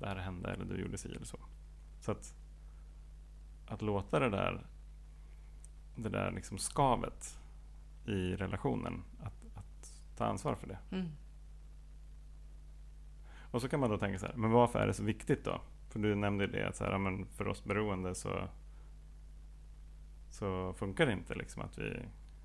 det 0.00 0.06
här 0.06 0.16
hände 0.16 0.50
eller 0.50 0.64
du 0.64 0.76
gjorde 0.80 0.98
si 0.98 1.08
eller 1.08 1.26
så. 1.26 1.38
Så 2.00 2.12
att, 2.12 2.34
att 3.68 3.82
låta 3.82 4.18
det 4.18 4.30
där, 4.30 4.66
det 5.96 6.08
där 6.08 6.30
liksom 6.30 6.58
skavet 6.58 7.40
i 8.06 8.36
relationen, 8.36 9.04
att, 9.22 9.56
att 9.56 10.00
ta 10.16 10.24
ansvar 10.24 10.54
för 10.54 10.66
det. 10.66 10.78
Mm. 10.90 11.08
Och 13.50 13.60
så 13.60 13.68
kan 13.68 13.80
man 13.80 13.90
då 13.90 13.98
tänka 13.98 14.18
så 14.18 14.26
här, 14.26 14.34
men 14.34 14.50
varför 14.50 14.78
är 14.78 14.86
det 14.86 14.94
så 14.94 15.04
viktigt 15.04 15.44
då? 15.44 15.60
För 15.90 15.98
du 15.98 16.14
nämnde 16.14 16.44
ju 16.44 16.50
det 16.50 16.68
att 16.68 16.76
så 16.76 16.84
här, 16.84 16.98
men 16.98 17.26
för 17.26 17.48
oss 17.48 17.64
beroende 17.64 18.14
så, 18.14 18.48
så 20.30 20.72
funkar 20.72 21.06
det 21.06 21.12
inte 21.12 21.34
liksom 21.34 21.62
att 21.62 21.78
vi 21.78 22.02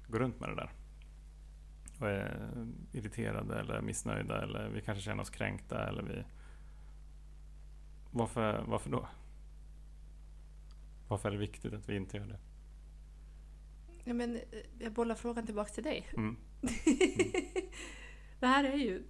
går 0.08 0.20
runt 0.20 0.40
med 0.40 0.50
det 0.50 0.56
där. 0.56 0.72
Och 2.00 2.10
är 2.10 2.50
irriterade 2.92 3.60
eller 3.60 3.82
missnöjda 3.82 4.42
eller 4.42 4.70
vi 4.70 4.82
kanske 4.82 5.04
känner 5.04 5.22
oss 5.22 5.30
kränkta 5.30 5.88
eller 5.88 6.04
vi... 6.04 6.24
Varför, 8.12 8.64
varför 8.68 8.90
då? 8.90 9.08
Varför 11.14 11.30
är 11.30 11.34
det 11.34 11.40
viktigt 11.40 11.74
att 11.74 11.90
vi 11.90 11.96
inte 11.96 12.18
gör 12.18 12.26
det? 12.26 12.40
Ja, 14.04 14.14
men, 14.14 14.36
eh, 14.36 14.42
jag 14.80 14.94
bollar 14.94 15.16
frågan 15.16 15.46
tillbaka 15.46 15.74
till 15.74 15.84
dig. 15.84 16.08
Mm. 16.14 16.38
det 18.40 18.48
här 18.48 18.64
är 18.64 18.78
ju... 18.78 19.04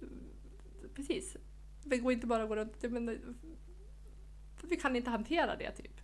Precis. 0.94 1.36
Det 1.84 1.98
går 1.98 2.12
inte 2.12 2.26
bara 2.26 2.42
att 2.42 2.48
gå 2.48 2.56
runt... 2.56 2.82
Men, 2.82 3.08
eh, 3.08 3.14
vi 4.62 4.76
kan 4.76 4.96
inte 4.96 5.10
hantera 5.10 5.56
det, 5.56 5.70
typ. 5.70 6.00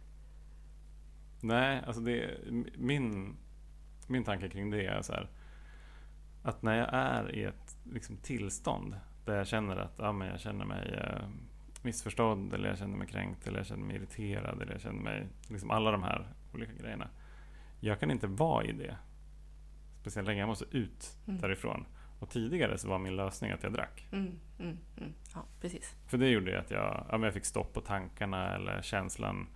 Nej, 1.40 1.82
alltså 1.86 2.02
det, 2.02 2.38
min, 2.76 3.36
min 4.06 4.24
tanke 4.24 4.48
kring 4.48 4.70
det 4.70 4.86
är 4.86 5.02
så 5.02 5.12
här. 5.12 5.30
Att 6.42 6.62
när 6.62 6.78
jag 6.78 6.88
är 6.92 7.34
i 7.34 7.44
ett 7.44 7.76
liksom, 7.84 8.16
tillstånd 8.16 8.96
där 9.24 9.36
jag 9.36 9.46
känner 9.46 9.76
att 9.76 9.94
ja, 9.98 10.12
men 10.12 10.28
jag 10.28 10.40
känner 10.40 10.64
mig 10.64 10.94
eh, 10.94 11.28
missförstådd 11.83 12.55
eller 12.55 12.69
jag 12.69 12.79
känner 12.79 12.97
mig 12.97 13.07
kränkt 13.07 13.47
eller 13.47 13.59
jag 13.59 13.66
känner 13.66 13.85
mig 13.85 13.97
irriterad 13.97 14.62
eller 14.62 14.73
jag 14.73 14.81
känner 14.81 15.01
mig... 15.03 15.27
Liksom 15.49 15.71
alla 15.71 15.90
de 15.90 16.03
här 16.03 16.27
olika 16.55 16.73
grejerna. 16.73 17.09
Jag 17.81 18.01
kan 18.01 18.11
inte 18.11 18.27
vara 18.27 18.64
i 18.64 18.73
det 18.73 18.97
speciellt 20.01 20.29
länge. 20.29 20.40
Jag 20.40 20.49
måste 20.49 20.64
ut 20.77 21.16
Mm. 21.27 21.40
därifrån. 21.40 21.87
Och 22.21 22.31
tidigare 22.31 22.79
så 22.79 22.88
var 22.88 22.99
min 22.99 23.16
lösning 23.16 23.51
att 23.51 23.62
jag 23.62 23.73
drack. 23.73 24.09
Mm, 24.12 24.40
mm, 24.59 24.79
mm. 24.97 25.12
Ja, 25.35 25.45
precis. 25.61 25.97
För 26.07 26.19
det 26.19 26.29
gjorde 26.29 26.51
ju 26.51 26.57
att 26.57 26.71
jag, 26.71 27.07
ja, 27.09 27.19
men 27.19 27.23
jag 27.23 27.35
fick 27.35 27.45
stopp 27.45 27.73
på 27.73 27.81
tankarna 27.81 28.55
eller 28.55 28.83
känslan, 28.83 29.49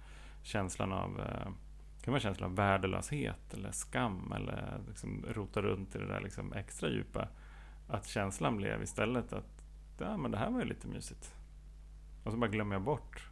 känslan 0.42 0.92
av 0.92 1.20
eh, 1.20 1.48
kan 2.02 2.12
vara 2.12 2.20
känslan 2.20 2.50
av 2.50 2.56
värdelöshet 2.56 3.54
eller 3.54 3.70
skam 3.72 4.32
eller 4.36 4.80
liksom 4.88 5.24
rota 5.28 5.62
runt 5.62 5.94
i 5.94 5.98
det 5.98 6.06
där 6.06 6.20
liksom 6.20 6.52
extra 6.52 6.88
djupa. 6.88 7.28
Att 7.88 8.06
känslan 8.06 8.56
blev 8.56 8.82
istället 8.82 9.32
att 9.32 9.62
ja, 9.98 10.16
men 10.16 10.30
det 10.30 10.38
här 10.38 10.50
var 10.50 10.60
ju 10.60 10.66
lite 10.66 10.88
mysigt. 10.88 11.34
Och 12.24 12.32
så 12.32 12.38
bara 12.38 12.50
glömmer 12.50 12.74
jag 12.74 12.82
bort 12.82 13.28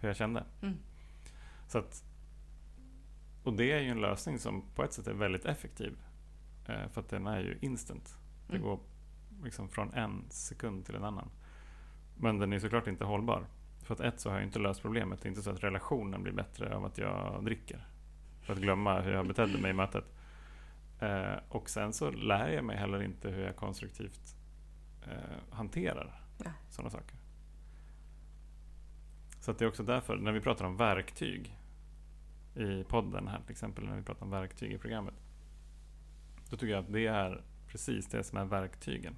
hur 0.00 0.08
jag 0.08 0.16
kände. 0.16 0.44
Mm. 0.62 0.76
Så 1.68 1.78
att, 1.78 2.04
och 3.44 3.52
det 3.52 3.72
är 3.72 3.80
ju 3.80 3.88
en 3.88 4.00
lösning 4.00 4.38
som 4.38 4.62
på 4.74 4.84
ett 4.84 4.92
sätt 4.92 5.06
är 5.06 5.14
väldigt 5.14 5.44
effektiv. 5.44 5.98
Eh, 6.68 6.88
för 6.88 7.00
att 7.00 7.08
den 7.08 7.26
är 7.26 7.40
ju 7.40 7.58
instant. 7.60 8.16
Det 8.48 8.56
Mm. 8.56 8.66
går 8.68 8.80
liksom 9.42 9.68
från 9.68 9.94
en 9.94 10.24
sekund 10.30 10.86
till 10.86 10.94
en 10.94 11.04
annan. 11.04 11.30
Men 12.16 12.38
den 12.38 12.52
är 12.52 12.58
såklart 12.58 12.86
inte 12.86 13.04
hållbar. 13.04 13.46
För 13.82 13.94
att 13.94 14.00
ett 14.00 14.20
så 14.20 14.28
har 14.30 14.36
jag 14.36 14.44
inte 14.46 14.58
löst 14.58 14.82
problemet. 14.82 15.22
Det 15.22 15.26
är 15.26 15.30
inte 15.30 15.42
så 15.42 15.50
att 15.50 15.64
relationen 15.64 16.22
blir 16.22 16.32
bättre 16.32 16.76
av 16.76 16.84
att 16.84 16.98
jag 16.98 17.44
dricker. 17.44 17.86
För 18.42 18.52
att 18.52 18.58
glömma 18.58 19.00
hur 19.00 19.12
jag 19.12 19.26
betedde 19.26 19.58
mig 19.58 19.70
i 19.70 19.74
mötet. 19.74 20.04
Eh, 21.00 21.34
och 21.48 21.70
sen 21.70 21.92
så 21.92 22.10
lär 22.10 22.48
jag 22.48 22.64
mig 22.64 22.76
heller 22.76 23.02
inte 23.02 23.28
hur 23.30 23.42
jag 23.44 23.56
konstruktivt 23.56 24.36
eh, 25.06 25.54
hanterar 25.54 26.20
Nej. 26.44 26.52
sådana 26.70 26.90
saker. 26.90 27.16
Så 29.40 29.52
det 29.52 29.64
är 29.64 29.68
också 29.68 29.82
därför, 29.82 30.16
när 30.16 30.32
vi 30.32 30.40
pratar 30.40 30.64
om 30.64 30.76
verktyg 30.76 31.56
i 32.54 32.84
podden 32.84 33.28
här 33.28 33.40
till 33.40 33.50
exempel, 33.50 33.84
när 33.84 33.96
vi 33.96 34.02
pratar 34.02 34.24
om 34.24 34.30
verktyg 34.30 34.72
i 34.72 34.78
programmet. 34.78 35.14
Då 36.50 36.56
tycker 36.56 36.72
jag 36.72 36.84
att 36.84 36.92
det 36.92 37.06
är 37.06 37.44
precis 37.66 38.06
det 38.06 38.24
som 38.24 38.38
är 38.38 38.44
verktygen. 38.44 39.16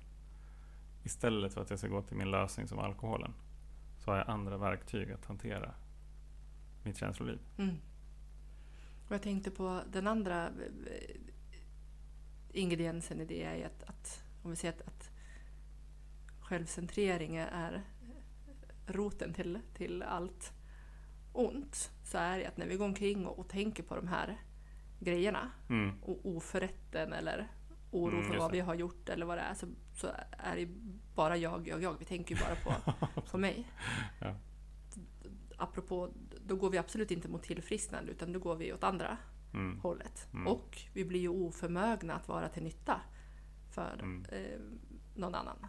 Istället 1.02 1.54
för 1.54 1.62
att 1.62 1.70
jag 1.70 1.78
ska 1.78 1.88
gå 1.88 2.02
till 2.02 2.16
min 2.16 2.30
lösning 2.30 2.68
som 2.68 2.78
alkoholen. 2.78 3.34
Så 3.98 4.10
har 4.10 4.18
jag 4.18 4.28
andra 4.28 4.56
verktyg 4.56 5.12
att 5.12 5.24
hantera 5.24 5.74
mitt 6.82 6.98
känsloliv. 6.98 7.38
Mm. 7.58 7.76
Och 9.06 9.14
jag 9.14 9.22
tänkte 9.22 9.50
på 9.50 9.80
den 9.92 10.06
andra 10.06 10.46
eh, 10.46 11.16
ingrediensen 12.52 13.20
i 13.20 13.24
det 13.24 13.42
är 13.42 13.66
att, 13.66 13.82
att 13.82 14.24
om 14.42 14.50
vi 14.50 14.56
säger 14.56 14.74
att, 14.74 14.88
att 14.88 15.11
självcentrering 16.52 17.36
är 17.36 17.82
roten 18.86 19.32
till, 19.34 19.58
till 19.74 20.02
allt 20.02 20.52
ont 21.32 21.90
så 22.04 22.18
är 22.18 22.38
det 22.38 22.46
att 22.46 22.56
när 22.56 22.66
vi 22.66 22.76
går 22.76 22.84
omkring 22.84 23.26
och, 23.26 23.38
och 23.38 23.48
tänker 23.48 23.82
på 23.82 23.96
de 23.96 24.08
här 24.08 24.36
grejerna 25.00 25.50
Mm. 25.68 26.02
och 26.02 26.20
oförrätten 26.26 27.12
eller 27.12 27.48
oro 27.90 28.16
Mm, 28.18 28.30
för 28.30 28.38
vad 28.38 28.52
vi 28.52 28.60
har 28.60 28.74
gjort 28.74 29.08
eller 29.08 29.26
vad 29.26 29.38
det 29.38 29.42
är 29.42 29.54
så, 29.54 29.66
så 29.94 30.06
är 30.38 30.56
det 30.56 30.68
bara 31.14 31.36
jag, 31.36 31.68
jag, 31.68 31.82
jag. 31.82 31.98
Vi 31.98 32.04
tänker 32.04 32.34
ju 32.34 32.40
bara 32.40 32.54
på, 32.54 32.92
på 33.30 33.38
mig. 33.38 33.66
Ja. 34.20 34.34
Apropå, 35.56 36.10
då 36.46 36.56
går 36.56 36.70
vi 36.70 36.78
absolut 36.78 37.10
inte 37.10 37.28
mot 37.28 37.42
tillfrisknande 37.42 38.12
utan 38.12 38.32
då 38.32 38.38
går 38.38 38.56
vi 38.56 38.72
åt 38.72 38.84
andra 38.84 39.16
Mm. 39.54 39.78
hållet. 39.80 40.26
Mm. 40.32 40.46
Och 40.46 40.78
vi 40.94 41.04
blir 41.04 41.20
ju 41.20 41.28
oförmögna 41.28 42.14
att 42.14 42.28
vara 42.28 42.48
till 42.48 42.62
nytta 42.62 43.00
för 43.70 43.98
Mm. 44.02 44.24
eh, 44.32 44.60
någon 45.14 45.34
annan. 45.34 45.66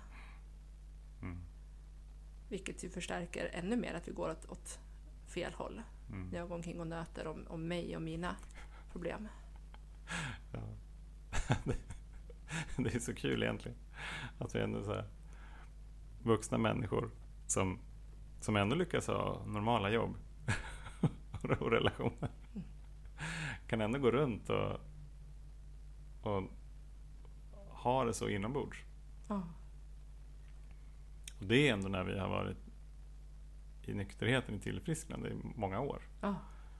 Vilket 2.50 2.84
ju 2.84 2.90
förstärker 2.90 3.50
ännu 3.54 3.76
mer 3.76 3.94
att 3.94 4.08
vi 4.08 4.12
går 4.12 4.30
åt, 4.30 4.46
åt 4.46 4.80
fel 5.28 5.54
håll. 5.54 5.82
Mm. 6.10 6.30
När 6.30 6.40
jag 6.40 6.48
går 6.48 6.56
omkring 6.56 6.80
och 6.80 6.88
nöter 6.88 7.28
om, 7.28 7.46
om 7.48 7.68
mig 7.68 7.96
och 7.96 8.02
mina 8.02 8.36
problem. 8.92 9.28
Ja. 10.52 10.60
det, 12.78 12.96
är 12.96 13.00
så 13.00 13.16
kul 13.16 13.44
egentligen. 13.44 13.78
Att 14.38 14.56
vi 14.56 14.60
ändå 14.60 14.80
är 14.80 14.84
så 14.84 14.94
här 14.94 15.06
vuxna 16.24 16.58
människor 16.58 17.10
som, 17.48 17.80
som 18.42 18.56
ändå 18.56 18.76
lyckas 18.76 19.08
ha 19.08 19.46
normala 19.46 19.90
jobb 19.90 20.16
och 21.60 21.72
relationer. 21.72 22.30
Kan 23.68 23.82
ändå 23.82 24.00
gå 24.00 24.12
runt 24.12 24.50
och, 24.50 24.80
och 26.22 26.44
ha 27.70 28.04
det 28.04 28.14
så 28.14 28.30
inombords. 28.30 28.78
Ja. 29.28 29.44
Det 31.44 31.68
är 31.70 31.74
ändå 31.74 31.88
när 31.88 32.04
vi 32.04 32.20
har 32.20 32.30
varit 32.30 32.58
i 33.86 33.94
nykterheten 33.94 34.56
i 34.56 34.60
tillfrisknande 34.60 35.30
i 35.30 35.36
många 35.56 35.80
år. 35.80 36.02
Ja. 36.22 36.36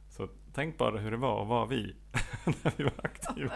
Så 0.10 0.30
tänk 0.54 0.78
bara 0.78 1.00
hur 1.00 1.12
det 1.12 1.18
var 1.18 1.42
att 1.42 1.48
vara 1.48 1.66
vi 1.66 1.96
när 2.46 2.78
vi 2.78 2.84
var 2.84 2.94
aktiva. 3.04 3.54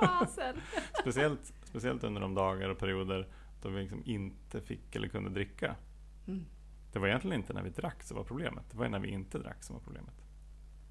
Fasen! 0.00 0.56
Speciellt, 1.00 1.54
speciellt 1.64 2.04
under 2.04 2.20
de 2.20 2.34
dagar 2.34 2.68
och 2.68 2.78
perioder 2.78 3.28
då 3.62 3.68
vi 3.68 3.82
liksom 3.82 4.02
inte 4.04 4.60
fick 4.60 4.96
eller 4.96 5.08
kunde 5.08 5.30
dricka. 5.30 5.76
Mm. 6.26 6.44
Det 6.92 6.98
var 6.98 7.08
egentligen 7.08 7.40
inte 7.40 7.52
när 7.52 7.62
vi 7.62 7.70
drack 7.70 8.02
som 8.02 8.16
var 8.16 8.24
problemet. 8.24 8.64
Det 8.70 8.76
var 8.76 8.88
när 8.88 8.98
vi 8.98 9.08
inte 9.08 9.38
drack 9.38 9.62
som 9.64 9.76
var 9.76 9.82
problemet. 9.82 10.24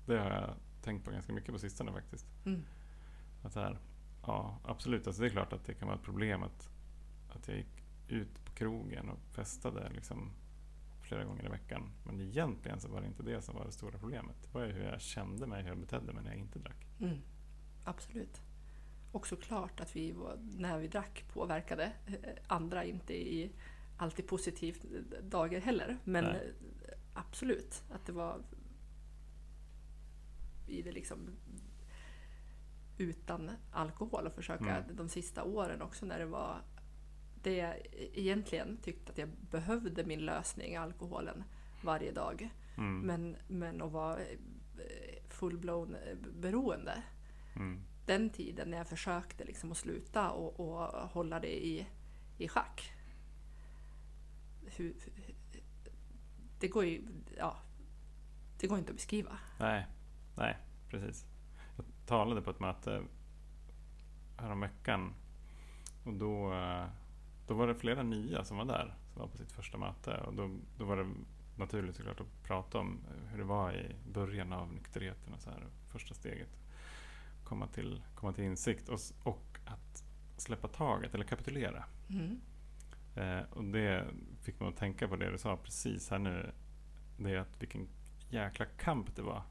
Det 0.05 0.17
har 0.17 0.31
jag 0.31 0.53
tänkt 0.81 1.05
på 1.05 1.11
ganska 1.11 1.33
mycket 1.33 1.51
på 1.53 1.59
sistone 1.59 1.91
faktiskt. 1.91 2.25
Mm. 2.45 2.63
Att 3.43 3.55
här, 3.55 3.79
ja, 4.21 4.59
absolut. 4.65 5.07
Alltså 5.07 5.21
det 5.21 5.27
är 5.27 5.31
klart 5.31 5.53
att 5.53 5.65
det 5.65 5.73
kan 5.73 5.87
vara 5.87 5.97
ett 5.97 6.03
problem 6.03 6.43
att, 6.43 6.69
att 7.29 7.47
jag 7.47 7.57
gick 7.57 7.83
ut 8.07 8.42
på 8.53 8.57
krogen 8.57 9.09
och 9.09 9.19
festade 9.31 9.89
liksom 9.89 10.31
flera 11.01 11.23
gånger 11.23 11.45
i 11.45 11.49
veckan. 11.49 11.91
Men 12.03 12.21
egentligen 12.21 12.79
så 12.79 12.87
var 12.87 13.01
det 13.01 13.07
inte 13.07 13.23
det 13.23 13.41
som 13.41 13.55
var 13.55 13.65
det 13.65 13.71
stora 13.71 13.97
problemet. 13.97 14.35
Det 14.41 14.53
var 14.53 14.65
ju 14.65 14.71
hur 14.71 14.83
jag 14.83 15.01
kände 15.01 15.47
mig, 15.47 15.61
hur 15.61 15.69
jag 15.69 15.77
betedde 15.77 16.13
mig 16.13 16.23
när 16.23 16.31
jag 16.31 16.39
inte 16.39 16.59
drack. 16.59 16.87
Mm. 16.99 17.17
Absolut. 17.83 18.41
Och 19.11 19.27
såklart 19.27 19.79
att 19.79 19.95
vi 19.95 20.15
när 20.41 20.79
vi 20.79 20.87
drack 20.87 21.25
påverkade 21.33 21.91
eh, 22.05 22.15
andra, 22.47 22.83
inte 22.83 23.13
i 23.13 23.51
alltid 23.97 24.27
positivt 24.27 24.85
dagar 25.21 25.59
heller. 25.61 25.97
Men 26.03 26.23
Nej. 26.23 26.53
absolut 27.13 27.83
att 27.91 28.05
det 28.05 28.11
var 28.11 28.41
i 30.67 30.81
det 30.81 30.91
liksom 30.91 31.29
utan 32.97 33.51
alkohol 33.71 34.27
och 34.27 34.33
försöka 34.33 34.77
Mm. 34.77 34.95
de 34.95 35.09
sista 35.09 35.43
åren 35.43 35.81
också 35.81 36.05
när 36.05 36.19
det 36.19 36.25
var 36.25 36.61
det 37.43 37.55
jag 37.55 37.75
egentligen 38.13 38.77
tyckte 38.77 39.11
att 39.11 39.17
jag 39.17 39.29
behövde 39.29 40.03
min 40.03 40.19
lösning, 40.19 40.75
alkoholen, 40.75 41.43
varje 41.81 42.11
dag. 42.11 42.49
Mm. 42.77 42.99
Men, 42.99 43.35
men 43.47 43.81
att 43.81 43.91
vara 43.91 44.19
eh, 44.19 44.37
full-blown 45.29 45.95
eh, 45.95 46.17
beroende. 46.17 47.03
Mm. 47.55 47.81
Den 48.05 48.29
tiden 48.29 48.69
när 48.69 48.77
jag 48.77 48.87
försökte 48.87 49.43
liksom 49.43 49.71
att 49.71 49.77
sluta 49.77 50.31
och, 50.31 50.59
och 50.59 51.09
hålla 51.09 51.39
det 51.39 51.65
i, 51.65 51.87
i 52.37 52.47
schack. 52.47 52.93
Hur, 54.65 54.95
det 56.59 56.67
går 56.67 56.85
ju 56.85 57.01
ja, 57.37 57.57
det 58.59 58.67
går 58.67 58.77
inte 58.77 58.91
att 58.91 58.95
beskriva. 58.95 59.37
Nej, 59.59 59.87
nej, 60.37 60.57
precis. 60.89 61.25
Jag 61.77 61.85
talade 62.05 62.41
på 62.41 62.49
ett 62.49 62.59
möte 62.59 63.03
häromveckan 64.37 65.13
och 66.05 66.13
då, 66.13 66.53
eh, 66.53 66.85
då 67.47 67.53
var 67.53 67.67
det 67.67 67.75
flera 67.75 68.03
nya 68.03 68.43
som 68.43 68.57
var 68.57 68.65
där, 68.65 68.95
som 69.13 69.21
var 69.21 69.27
på 69.27 69.37
sitt 69.37 69.51
första 69.51 69.77
möte. 69.77 70.17
Och 70.17 70.33
då, 70.33 70.49
då 70.77 70.85
var 70.85 70.97
det 70.97 71.09
naturligt 71.57 71.95
såklart 71.95 72.19
att 72.19 72.43
prata 72.43 72.77
om 72.77 72.99
hur 73.31 73.37
det 73.37 73.43
var 73.43 73.73
i 73.73 73.95
början 74.13 74.53
av 74.53 74.73
nykterheten 74.73 75.33
och 75.33 75.41
så 75.41 75.49
här, 75.49 75.67
första 75.87 76.13
steget. 76.13 76.59
Komma 77.43 77.67
till, 77.67 78.01
komma 78.15 78.33
till 78.33 78.43
insikt 78.43 78.89
och, 78.89 78.99
och 79.23 79.59
att 79.65 80.03
släppa 80.37 80.67
taget 80.67 81.15
eller 81.15 81.25
kapitulera. 81.25 81.83
Mm. 82.09 82.39
Eh, 83.15 83.43
och 83.51 83.63
det 83.63 84.07
fick 84.41 84.59
mig 84.59 84.69
att 84.69 84.77
tänka 84.77 85.07
på 85.07 85.15
det 85.15 85.31
du 85.31 85.37
sa 85.37 85.57
precis 85.57 86.09
här 86.09 86.19
nu. 86.19 86.51
Det 87.17 87.31
är 87.31 87.37
att 87.37 87.61
vilken 87.61 87.87
jäkla 88.29 88.65
kamp 88.65 89.15
det 89.15 89.21
var 89.21 89.43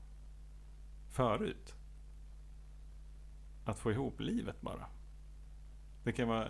förut. 1.08 1.74
Att 3.64 3.78
få 3.78 3.92
ihop 3.92 4.20
livet 4.20 4.60
bara. 4.60 4.86
Det 6.04 6.12
kan 6.12 6.28
vara... 6.28 6.48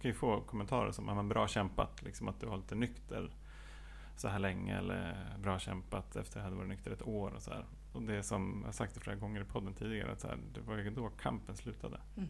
Kan 0.00 0.08
ju 0.08 0.14
få 0.14 0.40
kommentarer 0.40 0.92
som 0.92 1.08
"Ja, 1.08 1.14
men 1.14 1.28
bra 1.28 1.48
kämpat, 1.48 2.02
liksom 2.02 2.28
att 2.28 2.40
du 2.40 2.46
har 2.46 2.56
lite 2.56 2.74
nykter 2.74 3.30
så 4.16 4.28
här 4.28 4.38
länge 4.38 4.78
eller 4.78 5.26
bra 5.38 5.58
kämpat 5.58 6.16
efter 6.16 6.20
att 6.20 6.34
jag 6.36 6.42
hade 6.42 6.56
varit 6.56 6.68
nykter 6.68 6.90
ett 6.90 7.02
år 7.02 7.30
och 7.30 7.42
så 7.42 7.50
här. 7.50 7.64
Och 7.92 8.02
det 8.02 8.16
är 8.16 8.22
som 8.22 8.62
jag 8.66 8.74
sagt 8.74 8.94
det 8.94 9.00
flera 9.00 9.16
gånger 9.16 9.40
i 9.40 9.44
podden 9.44 9.74
tidigare, 9.74 10.12
att 10.12 10.20
så 10.20 10.28
här, 10.28 10.38
det 10.54 10.60
var 10.60 10.76
ju 10.76 10.90
då 10.90 11.08
kampen 11.08 11.56
slutade. 11.56 12.00
Mm. 12.16 12.28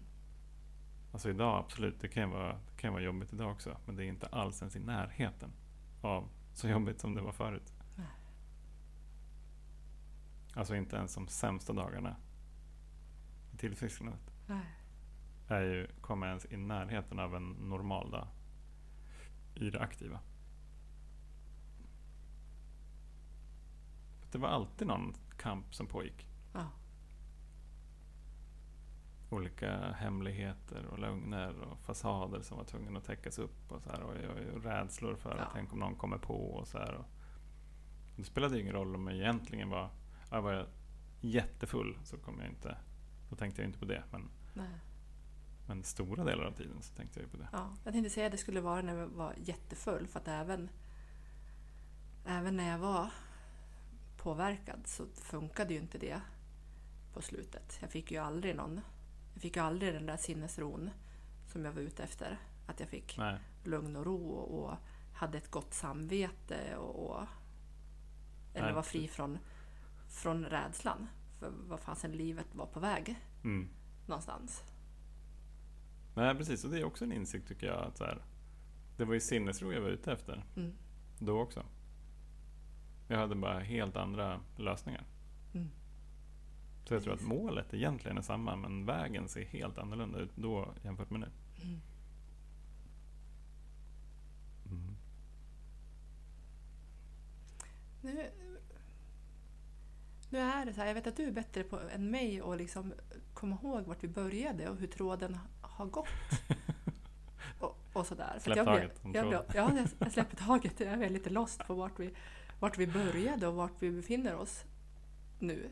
Alltså 1.12 1.30
idag, 1.30 1.58
absolut, 1.58 2.00
det 2.00 2.08
kan, 2.08 2.30
vara, 2.30 2.52
det 2.52 2.76
kan 2.76 2.92
vara 2.92 3.02
jobbigt 3.02 3.32
idag 3.32 3.50
också. 3.50 3.76
Men 3.86 3.96
det 3.96 4.04
är 4.04 4.08
inte 4.08 4.26
alls 4.26 4.62
ens 4.62 4.76
i 4.76 4.80
närheten 4.80 5.52
av 6.02 6.28
så 6.54 6.68
jobbigt 6.68 7.00
som 7.00 7.14
det 7.14 7.22
var 7.22 7.32
förut. 7.32 7.72
Nej. 7.96 8.06
Alltså 10.54 10.74
inte 10.74 10.96
ens 10.96 11.14
de 11.14 11.28
sämsta 11.28 11.72
dagarna 11.72 12.16
i 13.52 13.56
tillfrisknandet 13.56 14.32
Nej. 14.46 14.66
Är 15.50 15.62
ju, 15.62 15.86
kommer 16.00 16.26
ens 16.26 16.46
i 16.52 16.56
närheten 16.56 17.18
av 17.18 17.36
en 17.36 17.50
normal 17.50 18.10
dag 18.10 18.28
i 19.54 19.70
det 19.70 19.80
aktiva. 19.80 20.20
Det 24.32 24.38
var 24.38 24.48
alltid 24.48 24.86
någon 24.86 25.14
kamp 25.38 25.74
som 25.74 25.86
pågick. 25.86 26.26
Ja. 26.54 26.66
olika 29.30 29.92
hemligheter 29.92 30.86
och 30.86 30.98
lögner 30.98 31.60
och 31.60 31.78
fasader 31.78 32.42
som 32.42 32.56
var 32.56 32.64
tvungna 32.64 32.98
att 32.98 33.04
täckas 33.04 33.38
upp 33.38 33.72
och, 33.72 33.82
så 33.82 33.90
här, 33.90 34.02
och, 34.02 34.14
och, 34.56 34.64
rädslor 34.64 35.16
för 35.16 35.36
Ja. 35.36 35.42
att 35.42 35.50
tänk 35.52 35.72
om 35.72 35.78
någon 35.78 35.94
kommer 35.96 36.18
på 36.18 36.34
och 36.34 36.68
så 36.68 36.78
här. 36.78 36.94
Och 36.94 37.04
det 38.16 38.24
spelade 38.24 38.60
ingen 38.60 38.72
roll 38.72 38.94
om 38.94 39.06
jag 39.06 39.16
egentligen 39.16 39.68
var, 39.70 39.90
ja, 40.30 40.40
var 40.40 40.52
jag 40.52 40.66
jättefull 41.20 41.98
så 42.04 42.18
kom 42.18 42.38
jag 42.40 42.48
inte, 42.48 42.76
då 43.30 43.36
tänkte 43.36 43.62
jag 43.62 43.68
inte 43.68 43.78
på 43.78 43.84
det. 43.84 44.02
Men, 44.10 44.30
Nej. 44.54 44.68
Men 45.70 45.84
stora 45.84 46.24
delar 46.24 46.44
av 46.44 46.52
tiden 46.52 46.82
så 46.82 46.94
tänkte 46.94 47.20
jag 47.20 47.24
ju 47.24 47.30
på 47.30 47.36
det. 47.36 47.48
Ja, 47.52 47.76
jag 47.84 47.92
tänkte 47.92 48.10
säga 48.10 48.26
att 48.26 48.32
det 48.32 48.38
skulle 48.38 48.60
vara 48.60 48.82
när 48.82 48.96
jag 48.96 49.06
var 49.06 49.34
jättefull 49.38 50.06
för 50.06 50.20
att 50.20 50.28
även, 50.28 50.70
även 52.26 52.56
när 52.56 52.70
jag 52.70 52.78
var 52.78 53.10
påverkad 54.16 54.86
så 54.86 55.06
funkade 55.06 55.74
ju 55.74 55.80
inte 55.80 55.98
det 55.98 56.20
på 57.12 57.22
slutet. 57.22 57.78
Jag 57.80 57.90
fick 57.90 58.10
ju 58.10 58.18
aldrig 58.18 58.56
någon, 58.56 58.80
jag 59.32 59.42
fick 59.42 59.56
ju 59.56 59.62
aldrig 59.62 59.94
den 59.94 60.06
där 60.06 60.16
sinnesron 60.16 60.90
som 61.46 61.64
jag 61.64 61.72
var 61.72 61.82
ute 61.82 62.02
efter. 62.02 62.38
Att 62.66 62.80
jag 62.80 62.88
fick 62.88 63.18
Nej, 63.18 63.38
lugn 63.64 63.96
och 63.96 64.06
ro 64.06 64.30
och, 64.30 64.64
och 64.64 64.76
hade 65.14 65.38
ett 65.38 65.50
gott 65.50 65.74
samvete 65.74 66.76
och, 66.76 67.10
och 67.10 67.26
eller 68.54 68.66
Nej, 68.66 68.74
var 68.74 68.82
fri 68.82 69.08
från, 69.08 69.38
från 70.08 70.44
rädslan 70.44 71.08
för 71.38 71.50
vad 71.50 71.80
fasen 71.80 72.12
livet 72.12 72.54
var 72.54 72.66
på 72.66 72.80
väg 72.80 73.20
mm. 73.42 73.68
någonstans. 74.06 74.64
Nej 76.14 76.34
precis, 76.34 76.64
och 76.64 76.70
det 76.70 76.78
är 76.78 76.84
också 76.84 77.04
en 77.04 77.12
insikt 77.12 77.48
tycker 77.48 77.66
jag. 77.66 77.84
Att 77.84 77.96
så 77.96 78.04
här, 78.04 78.22
det 78.96 79.04
var 79.04 79.14
ju 79.14 79.20
sinnesro 79.20 79.72
jag 79.72 79.80
var 79.80 79.88
ute 79.88 80.12
efter 80.12 80.44
Mm. 80.56 80.72
då 81.18 81.40
också. 81.40 81.62
Jag 83.08 83.18
hade 83.18 83.34
bara 83.34 83.58
helt 83.58 83.96
andra 83.96 84.40
lösningar. 84.56 85.04
Mm. 85.54 85.68
Så 86.84 86.94
jag 86.94 87.02
tror 87.02 87.14
att 87.14 87.22
målet 87.22 87.74
egentligen 87.74 88.18
är 88.18 88.22
samma, 88.22 88.56
men 88.56 88.86
vägen 88.86 89.28
ser 89.28 89.44
helt 89.44 89.78
annorlunda 89.78 90.18
ut 90.18 90.36
då 90.36 90.74
jämfört 90.82 91.10
med 91.10 91.20
nu. 91.20 91.28
Mm. 91.62 91.80
Mm. 94.70 94.96
Nu, 98.02 98.30
nu 100.30 100.38
är 100.38 100.66
det 100.66 100.74
så 100.74 100.80
här, 100.80 100.86
jag 100.86 100.94
vet 100.94 101.06
att 101.06 101.16
du 101.16 101.24
är 101.24 101.32
bättre 101.32 101.62
på, 101.62 101.80
än 101.80 102.10
mig 102.10 102.40
att 102.40 102.58
liksom 102.58 102.94
komma 103.34 103.58
ihåg 103.62 103.84
vart 103.86 104.04
vi 104.04 104.08
började 104.08 104.68
och 104.68 104.76
hur 104.76 104.86
tråden 104.86 105.38
har 105.80 105.86
gått. 105.86 106.08
Och, 107.60 107.76
och 107.92 108.06
sådär. 108.06 108.38
Släpp 108.40 108.56
jag 108.56 108.66
blev- 108.66 108.74
taget 108.76 109.04
om 109.04 109.12
jag 109.14 109.28
blev. 109.28 109.42
Ja, 109.54 109.72
jag- 109.98 110.12
släpper 110.12 110.36
taget. 110.36 110.80
Jag 110.80 111.02
är 111.02 111.08
lite 111.08 111.30
lost 111.30 111.66
på 111.66 111.74
vart 111.74 111.98
vi, 112.00 112.14
vart 112.60 112.78
vi 112.78 112.86
började 112.86 113.46
och 113.46 113.54
vart 113.54 113.72
vi 113.82 113.90
befinner 113.90 114.34
oss 114.36 114.64
nu. 115.38 115.70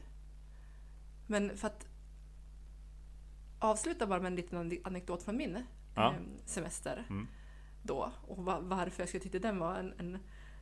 Men 1.27 1.57
för 1.57 1.66
att 1.68 1.87
avsluta 3.59 4.07
bara 4.07 4.18
med 4.21 4.27
en 4.27 4.37
liten 4.37 4.73
anekdot 4.85 5.23
från 5.23 5.37
min 5.37 5.64
Ja. 5.94 6.12
eh, 6.14 6.21
semester 6.44 7.05
Mm. 7.09 7.29
då 7.83 8.12
och 8.27 8.44
va- 8.44 8.61
varför 8.62 9.03
jag 9.03 9.09
skulle 9.09 9.23
tycka 9.25 9.38
den 9.38 9.59
var 9.59 9.75
en, 9.77 9.94
en 9.99 10.18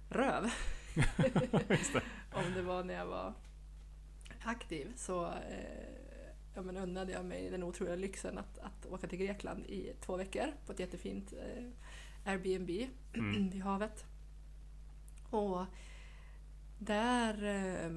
röv. 0.09 0.51
Det. 1.17 2.03
Om 2.33 2.55
det 2.55 2.63
var 2.63 2.85
när 2.85 2.95
jag 2.95 3.07
var 3.07 3.33
aktiv 4.45 4.93
så 4.97 5.27
eh, 5.27 6.06
ja, 6.57 6.63
men 6.63 6.77
unnade 6.77 7.13
jag 7.13 7.25
mig 7.25 7.51
den 7.51 7.63
otroliga 7.63 7.97
lyxen 7.97 8.39
att, 8.39 8.59
att 8.59 8.87
åka 8.87 9.07
till 9.07 9.19
Grekland 9.19 9.67
i 9.67 9.93
två 10.01 10.17
veckor 10.17 10.47
på 10.67 10.73
ett 10.73 10.81
jättefint 10.81 11.33
eh, 11.33 11.65
Airbnb 12.33 12.71
Mm. 13.15 13.51
vid 13.51 13.63
havet. 13.63 14.05
Och 15.31 15.65
där 16.79 17.45
eh, 17.45 17.91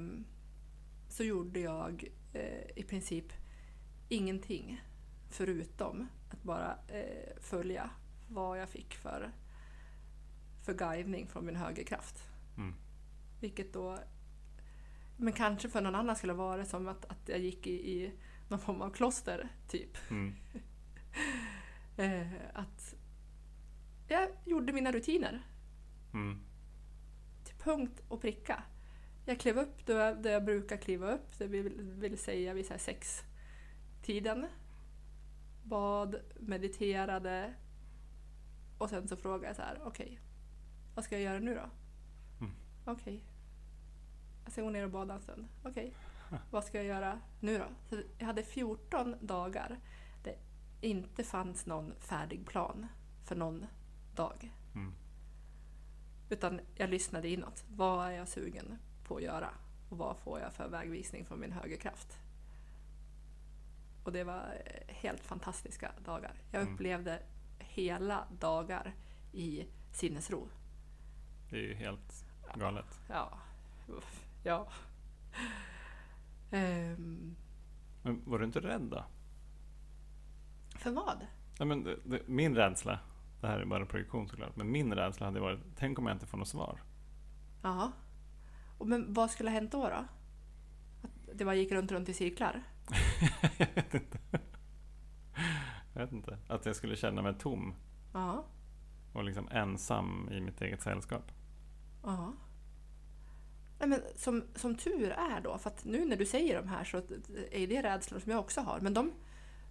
så 1.10 1.24
gjorde 1.24 1.60
jag 1.60 2.04
eh, 2.34 2.70
i 2.76 2.84
princip 2.84 3.26
ingenting 4.10 4.82
förutom 5.30 6.08
att 6.30 6.44
bara 6.44 6.78
eh, 6.88 7.42
följa 7.42 7.90
vad 8.28 8.60
jag 8.60 8.70
fick 8.70 8.96
för, 8.96 9.32
för 10.66 10.74
guidning 10.74 11.28
från 11.28 11.46
min 11.46 11.56
högerkraft. 11.56 12.24
Mm. 12.58 12.76
Vilket 13.40 13.74
då, 13.74 13.98
men 15.18 15.34
kanske 15.34 15.70
för 15.70 15.82
någon 15.82 15.96
annan 15.96 16.16
skulle 16.16 16.34
vara 16.34 16.58
det 16.58 16.66
som 16.66 16.88
att, 16.88 17.06
att 17.06 17.30
jag 17.30 17.40
gick 17.40 17.68
i, 17.68 17.92
i 17.92 18.12
någon 18.50 18.60
form 18.60 18.82
av 18.82 18.90
kloster, 18.90 19.50
typ. 19.68 19.98
Mm. 20.10 20.36
Eh, 21.98 22.28
att 22.54 22.96
jag 24.08 24.30
gjorde 24.46 24.74
mina 24.74 24.92
rutiner 24.92 25.42
Mm. 26.14 26.40
till 27.44 27.56
punkt 27.56 28.02
och 28.08 28.22
pricka. 28.22 28.64
Jag 29.26 29.40
klev 29.40 29.58
upp 29.58 29.86
då 29.86 29.94
jag, 29.94 30.22
då 30.24 30.30
jag 30.30 30.46
brukar 30.46 30.78
kliva 30.78 31.12
upp, 31.12 31.38
det 31.38 31.48
vill, 31.48 31.82
vill 31.82 32.18
säga 32.18 32.54
vid 32.54 32.66
så 32.66 32.74
här 32.74 32.78
sex 32.80 33.24
tiden. 34.02 34.46
Bad, 35.64 36.16
mediterade 36.40 37.54
och 38.78 38.90
sen 38.90 39.08
så 39.08 39.18
frågade 39.18 39.48
jag 39.48 39.56
så 39.56 39.62
här, 39.62 39.80
okej, 39.84 40.20
vad 40.96 41.06
ska 41.06 41.16
jag 41.16 41.24
göra 41.24 41.40
nu 41.40 41.56
då? 41.56 41.70
Mm. 42.40 42.54
Okej. 42.86 43.24
Jag 44.44 44.52
ska 44.52 44.62
gå 44.62 44.70
ner 44.70 44.84
och 44.84 44.92
bada 44.92 45.14
en 45.14 45.22
stund. 45.22 45.48
Okej. 45.64 45.94
Vad 46.52 46.64
ska 46.64 46.78
jag 46.78 46.86
göra 46.86 47.20
nu 47.40 47.58
då? 47.58 47.66
Så 47.90 48.02
jag 48.18 48.26
hade 48.26 48.44
14 48.44 49.16
dagar 49.22 49.80
det 50.24 50.36
inte 50.82 51.24
fanns 51.24 51.66
någon 51.66 51.94
färdig 52.00 52.48
plan 52.48 52.88
för 53.26 53.36
någon 53.36 53.66
dag. 54.16 54.54
Mm. 54.76 54.94
Utan 56.30 56.62
jag 56.76 56.90
lyssnade 56.90 57.30
inåt. 57.30 57.64
Vad 57.70 58.06
är 58.08 58.12
jag 58.12 58.28
sugen 58.28 58.78
på 59.04 59.16
att 59.16 59.24
göra? 59.24 59.50
Och 59.90 59.98
vad 59.98 60.18
får 60.18 60.40
jag 60.40 60.54
för 60.54 60.68
vägvisning 60.70 61.26
från 61.26 61.40
min 61.40 61.52
högerkraft? 61.52 62.20
Och 64.04 64.12
det 64.12 64.24
var 64.24 64.62
eh, 64.66 64.96
helt 64.96 65.24
fantastiska 65.24 65.92
dagar. 66.06 66.34
Jag 66.52 66.62
Mm. 66.62 66.74
upplevde 66.74 67.20
hela 67.60 68.24
dagar 68.40 68.94
i 69.32 69.66
sinnesro. 69.92 70.48
Det 71.50 71.56
är 71.56 71.62
ju 71.62 71.74
helt 71.74 72.26
galet. 72.56 73.00
Ja. 73.10 73.38
Uff, 73.88 74.26
Ja. 74.44 74.68
Ehm, 76.52 77.36
Men 78.02 78.22
var 78.26 78.40
du 78.40 78.46
inte 78.46 78.60
rädd 78.60 78.82
då? 78.82 79.04
för 80.76 80.92
vad? 80.92 81.28
Nej, 81.60 81.68
men 81.68 81.84
det, 81.84 81.98
det, 82.06 82.28
min 82.28 82.56
rädsla, 82.56 83.00
det 83.42 83.48
här 83.48 83.60
är 83.60 83.66
bara 83.66 83.86
projektion 83.86 84.28
såklart, 84.28 84.56
men 84.56 84.72
min 84.72 84.94
rädsla 84.94 85.26
hade 85.26 85.40
varit, 85.40 85.60
tänk 85.76 86.00
om 86.00 86.08
jag 86.08 86.16
inte 86.16 86.26
får 86.26 86.38
något 86.38 86.48
svar. 86.48 86.82
Ja. 87.62 87.92
Och 88.78 88.88
Men 88.88 89.14
vad 89.14 89.32
skulle 89.32 89.50
ha 89.50 89.54
hänt 89.54 89.72
då? 89.72 89.82
då? 89.90 90.06
Att 91.02 91.38
det 91.38 91.46
bara 91.46 91.56
gick 91.56 91.72
runt, 91.72 91.92
runt 91.92 92.10
i 92.10 92.14
cirklar? 92.14 92.64
jag 93.58 93.68
vet 93.76 93.94
inte. 93.94 94.20
Jag 95.94 96.02
vet 96.02 96.12
inte. 96.12 96.38
Att 96.48 96.66
jag 96.66 96.76
skulle 96.76 96.96
känna 96.96 97.22
mig 97.22 97.34
tom 97.40 97.74
Ja. 98.14 98.46
och 99.14 99.24
liksom 99.24 99.48
ensam 99.52 100.30
i 100.32 100.42
mitt 100.42 100.62
eget 100.62 100.82
sällskap. 100.82 101.32
Ja. 102.04 102.34
Nej, 103.80 103.90
men 103.90 104.02
som, 104.16 104.44
som 104.56 104.76
tur 104.76 105.10
är 105.12 105.42
då, 105.42 105.58
för 105.58 105.70
att 105.70 105.86
nu 105.86 106.06
när 106.06 106.16
du 106.16 106.26
säger 106.26 106.62
de 106.62 106.68
här 106.68 106.84
så 106.84 106.98
är 107.52 107.68
det 107.68 107.82
rädslor 107.84 108.20
som 108.20 108.32
jag 108.32 108.40
också 108.40 108.62
har. 108.62 108.80
Men 108.80 108.94
de, 108.94 109.12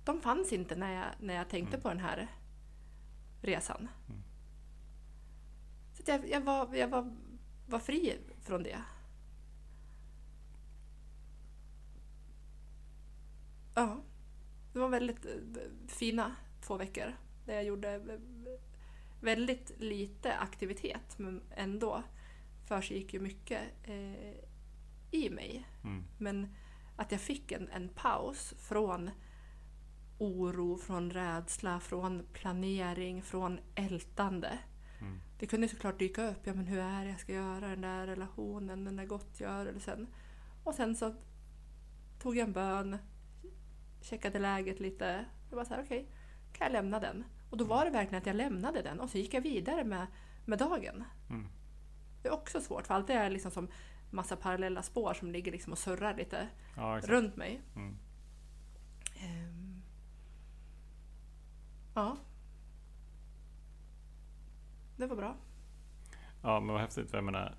de 0.04 0.20
fanns 0.20 0.52
inte 0.52 0.76
när 0.76 0.92
jag, 0.94 1.06
när 1.20 1.34
jag 1.34 1.48
tänkte 1.48 1.76
Mm. 1.76 1.82
på 1.82 1.88
den 1.88 2.00
här 2.00 2.28
resan. 3.42 3.88
Mm. 4.08 4.22
Så 5.94 6.02
jag, 6.06 6.28
jag, 6.30 6.40
var, 6.40 6.74
jag 6.74 6.88
var, 6.88 7.16
var 7.66 7.78
fri 7.78 8.18
från 8.40 8.62
det. 8.62 8.78
Ja, 13.74 14.02
det 14.72 14.78
var 14.78 14.88
väldigt 14.88 15.26
eh, 15.26 15.32
fina 15.86 16.36
två 16.60 16.76
veckor 16.76 17.16
där 17.46 17.54
jag 17.54 17.64
gjorde 17.64 17.94
eh, 17.94 18.20
väldigt 19.20 19.72
lite 19.78 20.34
aktivitet 20.34 21.18
men 21.18 21.42
ändå 21.56 22.02
försiggick 22.68 23.14
ju 23.14 23.20
mycket 23.20 23.62
eh, 23.82 24.34
i 25.10 25.30
mig. 25.30 25.66
Mm. 25.84 26.04
Men 26.18 26.54
att 26.96 27.12
jag 27.12 27.20
fick 27.20 27.52
en, 27.52 27.68
en 27.68 27.88
paus 27.88 28.54
från 28.58 29.10
oro, 30.18 30.76
från 30.76 31.10
rädsla, 31.10 31.80
från 31.80 32.26
planering, 32.32 33.22
från 33.22 33.60
ältande. 33.74 34.58
Mm. 35.00 35.20
Det 35.38 35.46
kunde 35.46 35.68
såklart 35.68 35.98
dyka 35.98 36.30
upp, 36.30 36.46
ja 36.46 36.54
men 36.54 36.66
hur 36.66 36.78
är 36.78 37.04
det 37.04 37.10
jag 37.10 37.20
ska 37.20 37.32
göra 37.32 37.68
den 37.68 37.80
där 37.80 38.06
relationen, 38.06 38.84
den 38.84 38.96
där 38.96 39.04
gottgörelsen. 39.04 40.06
Och 40.64 40.74
sen 40.74 40.96
så 40.96 41.14
tog 42.22 42.36
jag 42.36 42.46
en 42.46 42.52
bön, 42.52 42.98
checkade 44.00 44.38
läget 44.38 44.80
lite. 44.80 45.24
Jag 45.50 45.56
var 45.56 45.64
så 45.64 45.74
här, 45.74 45.82
okej, 45.82 46.10
kan 46.52 46.64
jag 46.64 46.72
lämna 46.72 47.00
den? 47.00 47.24
Och 47.50 47.56
då 47.56 47.64
var 47.64 47.84
det 47.84 47.90
verkligen 47.90 48.20
att 48.20 48.26
jag 48.26 48.36
lämnade 48.36 48.82
den 48.82 49.00
och 49.00 49.10
så 49.10 49.18
gick 49.18 49.34
jag 49.34 49.40
vidare 49.40 49.84
med, 49.84 50.06
med 50.44 50.58
dagen. 50.58 51.04
Mm. 51.30 51.48
Är 52.22 52.30
också 52.32 52.60
svårt, 52.60 52.86
för 52.86 52.94
alltid 52.94 53.16
är 53.16 53.30
liksom 53.30 53.50
som 53.50 53.68
massa 54.10 54.36
parallella 54.36 54.82
spår 54.82 55.14
som 55.14 55.30
ligger 55.30 55.52
liksom 55.52 55.72
och 55.72 55.78
surrar 55.78 56.14
lite 56.16 56.48
Ja, 56.76 57.00
runt 57.04 57.36
mig. 57.36 57.60
Mm. 57.76 57.98
Ehm. 59.20 59.82
Ja. 61.94 62.16
Det 64.96 65.06
var 65.06 65.16
bra. 65.16 65.36
Ja, 66.42 66.60
men 66.60 66.72
vad 66.72 66.80
häftigt. 66.80 67.10
För 67.10 67.16
jag 67.16 67.24
menar, 67.24 67.54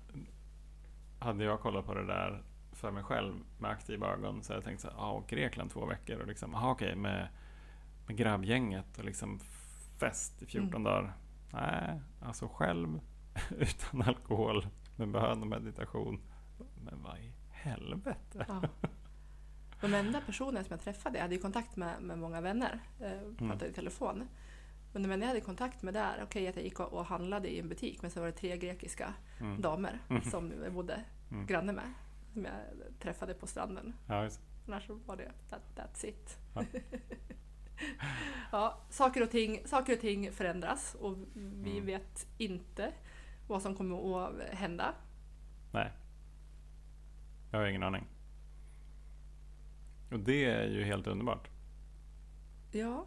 hade 1.18 1.44
jag 1.44 1.60
kollat 1.60 1.86
på 1.86 1.94
det 1.94 2.06
där 2.06 2.42
för 2.72 2.90
mig 2.90 3.02
själv 3.04 3.34
med 3.58 3.70
aktiva 3.70 4.12
ögon 4.12 4.42
så 4.42 4.52
hade 4.52 4.56
jag 4.58 4.64
tänkt 4.64 4.80
så 4.80 4.88
här, 4.88 4.96
ja, 4.96 5.24
Grekland 5.28 5.70
två 5.70 5.86
veckor 5.86 6.20
och 6.20 6.26
liksom, 6.26 6.54
aha, 6.54 6.70
okej, 6.70 6.96
med, 6.96 7.28
med 8.06 8.16
grabbgänget 8.16 8.98
och 8.98 9.04
liksom 9.04 9.40
fest 9.98 10.42
i 10.42 10.46
14 10.46 10.68
Mm. 10.68 10.82
dagar. 10.82 11.16
Nej, 11.52 12.00
alltså 12.22 12.48
själv 12.48 13.00
utan 13.58 14.02
alkohol 14.02 14.66
med 14.96 15.08
bön 15.10 15.40
och 15.42 15.46
meditation. 15.46 16.20
Men 16.84 17.02
vad 17.02 17.18
i 17.18 17.32
helvete? 17.50 18.44
Ja. 18.48 18.62
De 19.80 19.94
enda 19.94 20.20
personer 20.20 20.62
som 20.62 20.70
jag 20.70 20.80
träffade, 20.80 21.18
jag 21.18 21.22
hade 21.22 21.34
ju 21.34 21.40
kontakt 21.40 21.76
med, 21.76 22.02
med 22.02 22.18
många 22.18 22.40
vänner, 22.40 22.80
eh, 23.00 23.34
pratade 23.38 23.66
i 23.70 23.72
telefon. 23.72 24.28
Men 24.92 25.02
de 25.02 25.10
enda 25.12 25.24
jag 25.26 25.28
hade 25.28 25.40
kontakt 25.40 25.82
med 25.82 25.94
där, 25.94 26.20
okej 26.22 26.48
att 26.48 26.56
jag 26.56 26.64
gick 26.64 26.80
och 26.80 26.92
och 26.92 27.04
handlade 27.06 27.48
i 27.48 27.58
en 27.60 27.68
butik, 27.68 28.02
men 28.02 28.10
så 28.10 28.20
var 28.20 28.26
det 28.26 28.32
tre 28.32 28.56
grekiska 28.56 29.14
Mm. 29.40 29.60
damer 29.60 29.98
Mm. 30.10 30.22
som 30.22 30.52
jag 30.64 30.72
bodde 30.72 31.04
Mm. 31.30 31.46
granne 31.46 31.72
med, 31.72 31.92
som 32.32 32.44
jag 32.44 32.54
träffade 33.00 33.34
på 33.34 33.46
stranden. 33.46 33.92
Ja, 34.06 34.24
just. 34.24 34.40
Annars 34.66 34.88
var 35.06 35.16
det 35.16 35.32
that, 35.50 35.62
that's 35.76 36.06
it. 36.06 36.38
Ja. 36.54 36.64
Ja. 38.52 38.80
saker, 38.90 39.22
och 39.22 39.30
ting, 39.30 39.60
saker 39.66 39.92
och 39.92 40.00
ting 40.00 40.32
förändras 40.32 40.94
och 41.00 41.16
vi 41.34 41.70
Mm. 41.70 41.86
vet 41.86 42.26
inte 42.38 42.92
vad 43.50 43.62
som 43.62 43.74
kommer 43.74 44.26
att 44.26 44.40
hända. 44.54 44.94
Nej. 45.72 45.92
Jag 47.50 47.58
har 47.58 47.66
ingen 47.66 47.82
aning. 47.82 48.06
Och 50.10 50.20
det 50.20 50.44
är 50.44 50.66
ju 50.68 50.84
helt 50.84 51.06
underbart. 51.06 51.48
Ja, 52.72 53.06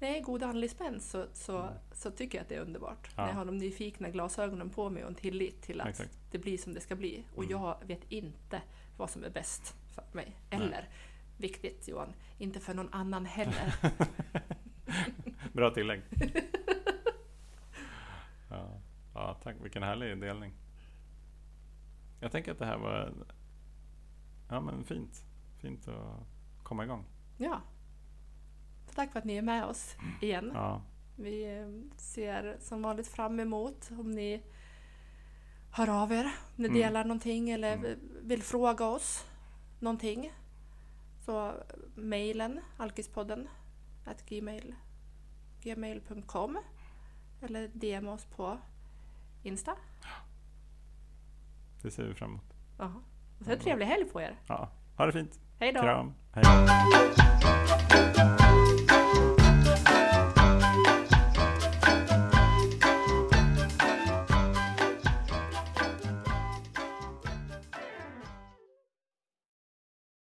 i 0.00 0.20
god 0.20 0.42
andlig 0.42 0.70
spänst 0.70 1.10
så, 1.10 1.26
så, 1.32 1.58
Mm. 1.62 1.74
så 1.92 2.10
tycker 2.10 2.38
jag 2.38 2.42
att 2.42 2.48
det 2.48 2.54
är 2.54 2.60
underbart. 2.60 3.08
Ja. 3.16 3.22
När 3.22 3.28
jag 3.28 3.36
har 3.36 3.44
de 3.44 3.56
nyfikna 3.58 4.10
glasögonen 4.10 4.70
på 4.70 4.90
mig 4.90 5.02
och 5.02 5.08
en 5.08 5.14
tillit 5.14 5.62
till 5.62 5.80
att 5.80 5.88
Exakt. 5.88 6.18
det 6.30 6.38
blir 6.38 6.58
som 6.58 6.74
det 6.74 6.80
ska 6.80 6.96
bli. 6.96 7.24
Och 7.34 7.44
Mm. 7.44 7.50
jag 7.60 7.76
vet 7.86 8.04
inte 8.12 8.62
vad 8.96 9.10
som 9.10 9.24
är 9.24 9.30
bäst 9.30 9.76
för 9.94 10.04
mig. 10.12 10.36
Nej. 10.50 10.60
Eller, 10.60 10.88
viktigt 11.36 11.88
Johan, 11.88 12.12
inte 12.38 12.60
för 12.60 12.74
någon 12.74 12.92
annan 12.92 13.26
heller. 13.26 13.74
Bra 15.52 15.70
tillägg. 15.70 16.02
ja. 18.50 18.80
Ja, 19.14 19.34
tack. 19.42 19.56
Vilken 19.60 19.82
härlig 19.82 20.20
delning. 20.20 20.52
Jag 22.20 22.32
tänker 22.32 22.52
att 22.52 22.58
det 22.58 22.66
här 22.66 22.78
var 22.78 23.12
ja, 24.48 24.60
men 24.60 24.84
fint. 24.84 25.24
Fint 25.58 25.88
att 25.88 26.26
komma 26.62 26.84
igång. 26.84 27.04
ja. 27.38 27.60
Tack 28.94 29.12
för 29.12 29.18
att 29.18 29.24
ni 29.24 29.36
är 29.36 29.42
med 29.42 29.64
oss 29.64 29.96
igen. 30.22 30.50
Ja, 30.54 30.82
Vi 31.16 31.58
eh, 31.58 31.96
ser 32.00 32.56
som 32.60 32.82
vanligt 32.82 33.08
fram 33.08 33.40
emot 33.40 33.90
om 33.90 34.10
ni 34.10 34.42
hör 35.70 36.02
av 36.02 36.12
er, 36.12 36.24
om 36.24 36.30
ni 36.62 36.68
Mm. 36.68 36.78
delar 36.80 37.04
någonting 37.04 37.50
eller 37.50 37.72
Mm. 37.76 37.98
vill 38.22 38.42
fråga 38.42 38.86
oss 38.86 39.26
någonting. 39.80 40.32
Så 41.24 41.48
eh, 41.48 41.54
mejlen, 41.94 42.60
alkispodden, 42.76 43.48
at 44.06 44.26
gmail, 44.26 44.74
gmail.com 45.62 46.58
eller 47.42 47.68
DM 47.68 48.08
oss 48.08 48.24
på 48.24 48.58
Insta. 49.44 49.72
det 51.82 51.90
ser 51.90 52.04
vi 52.04 52.14
fram 52.14 52.30
emot. 52.30 52.54
Jaha. 52.78 53.02
Och 53.38 53.44
så 53.44 53.50
en 53.52 53.58
trevlig 53.58 53.86
helg 53.86 54.04
på 54.04 54.20
er. 54.20 54.36
Ja, 54.48 54.70
ha 54.96 55.06
det 55.06 55.12
fint. 55.12 55.40
Hej 55.58 55.72
då! 55.72 55.80
Kram. 55.80 56.14
Hej. 56.32 56.44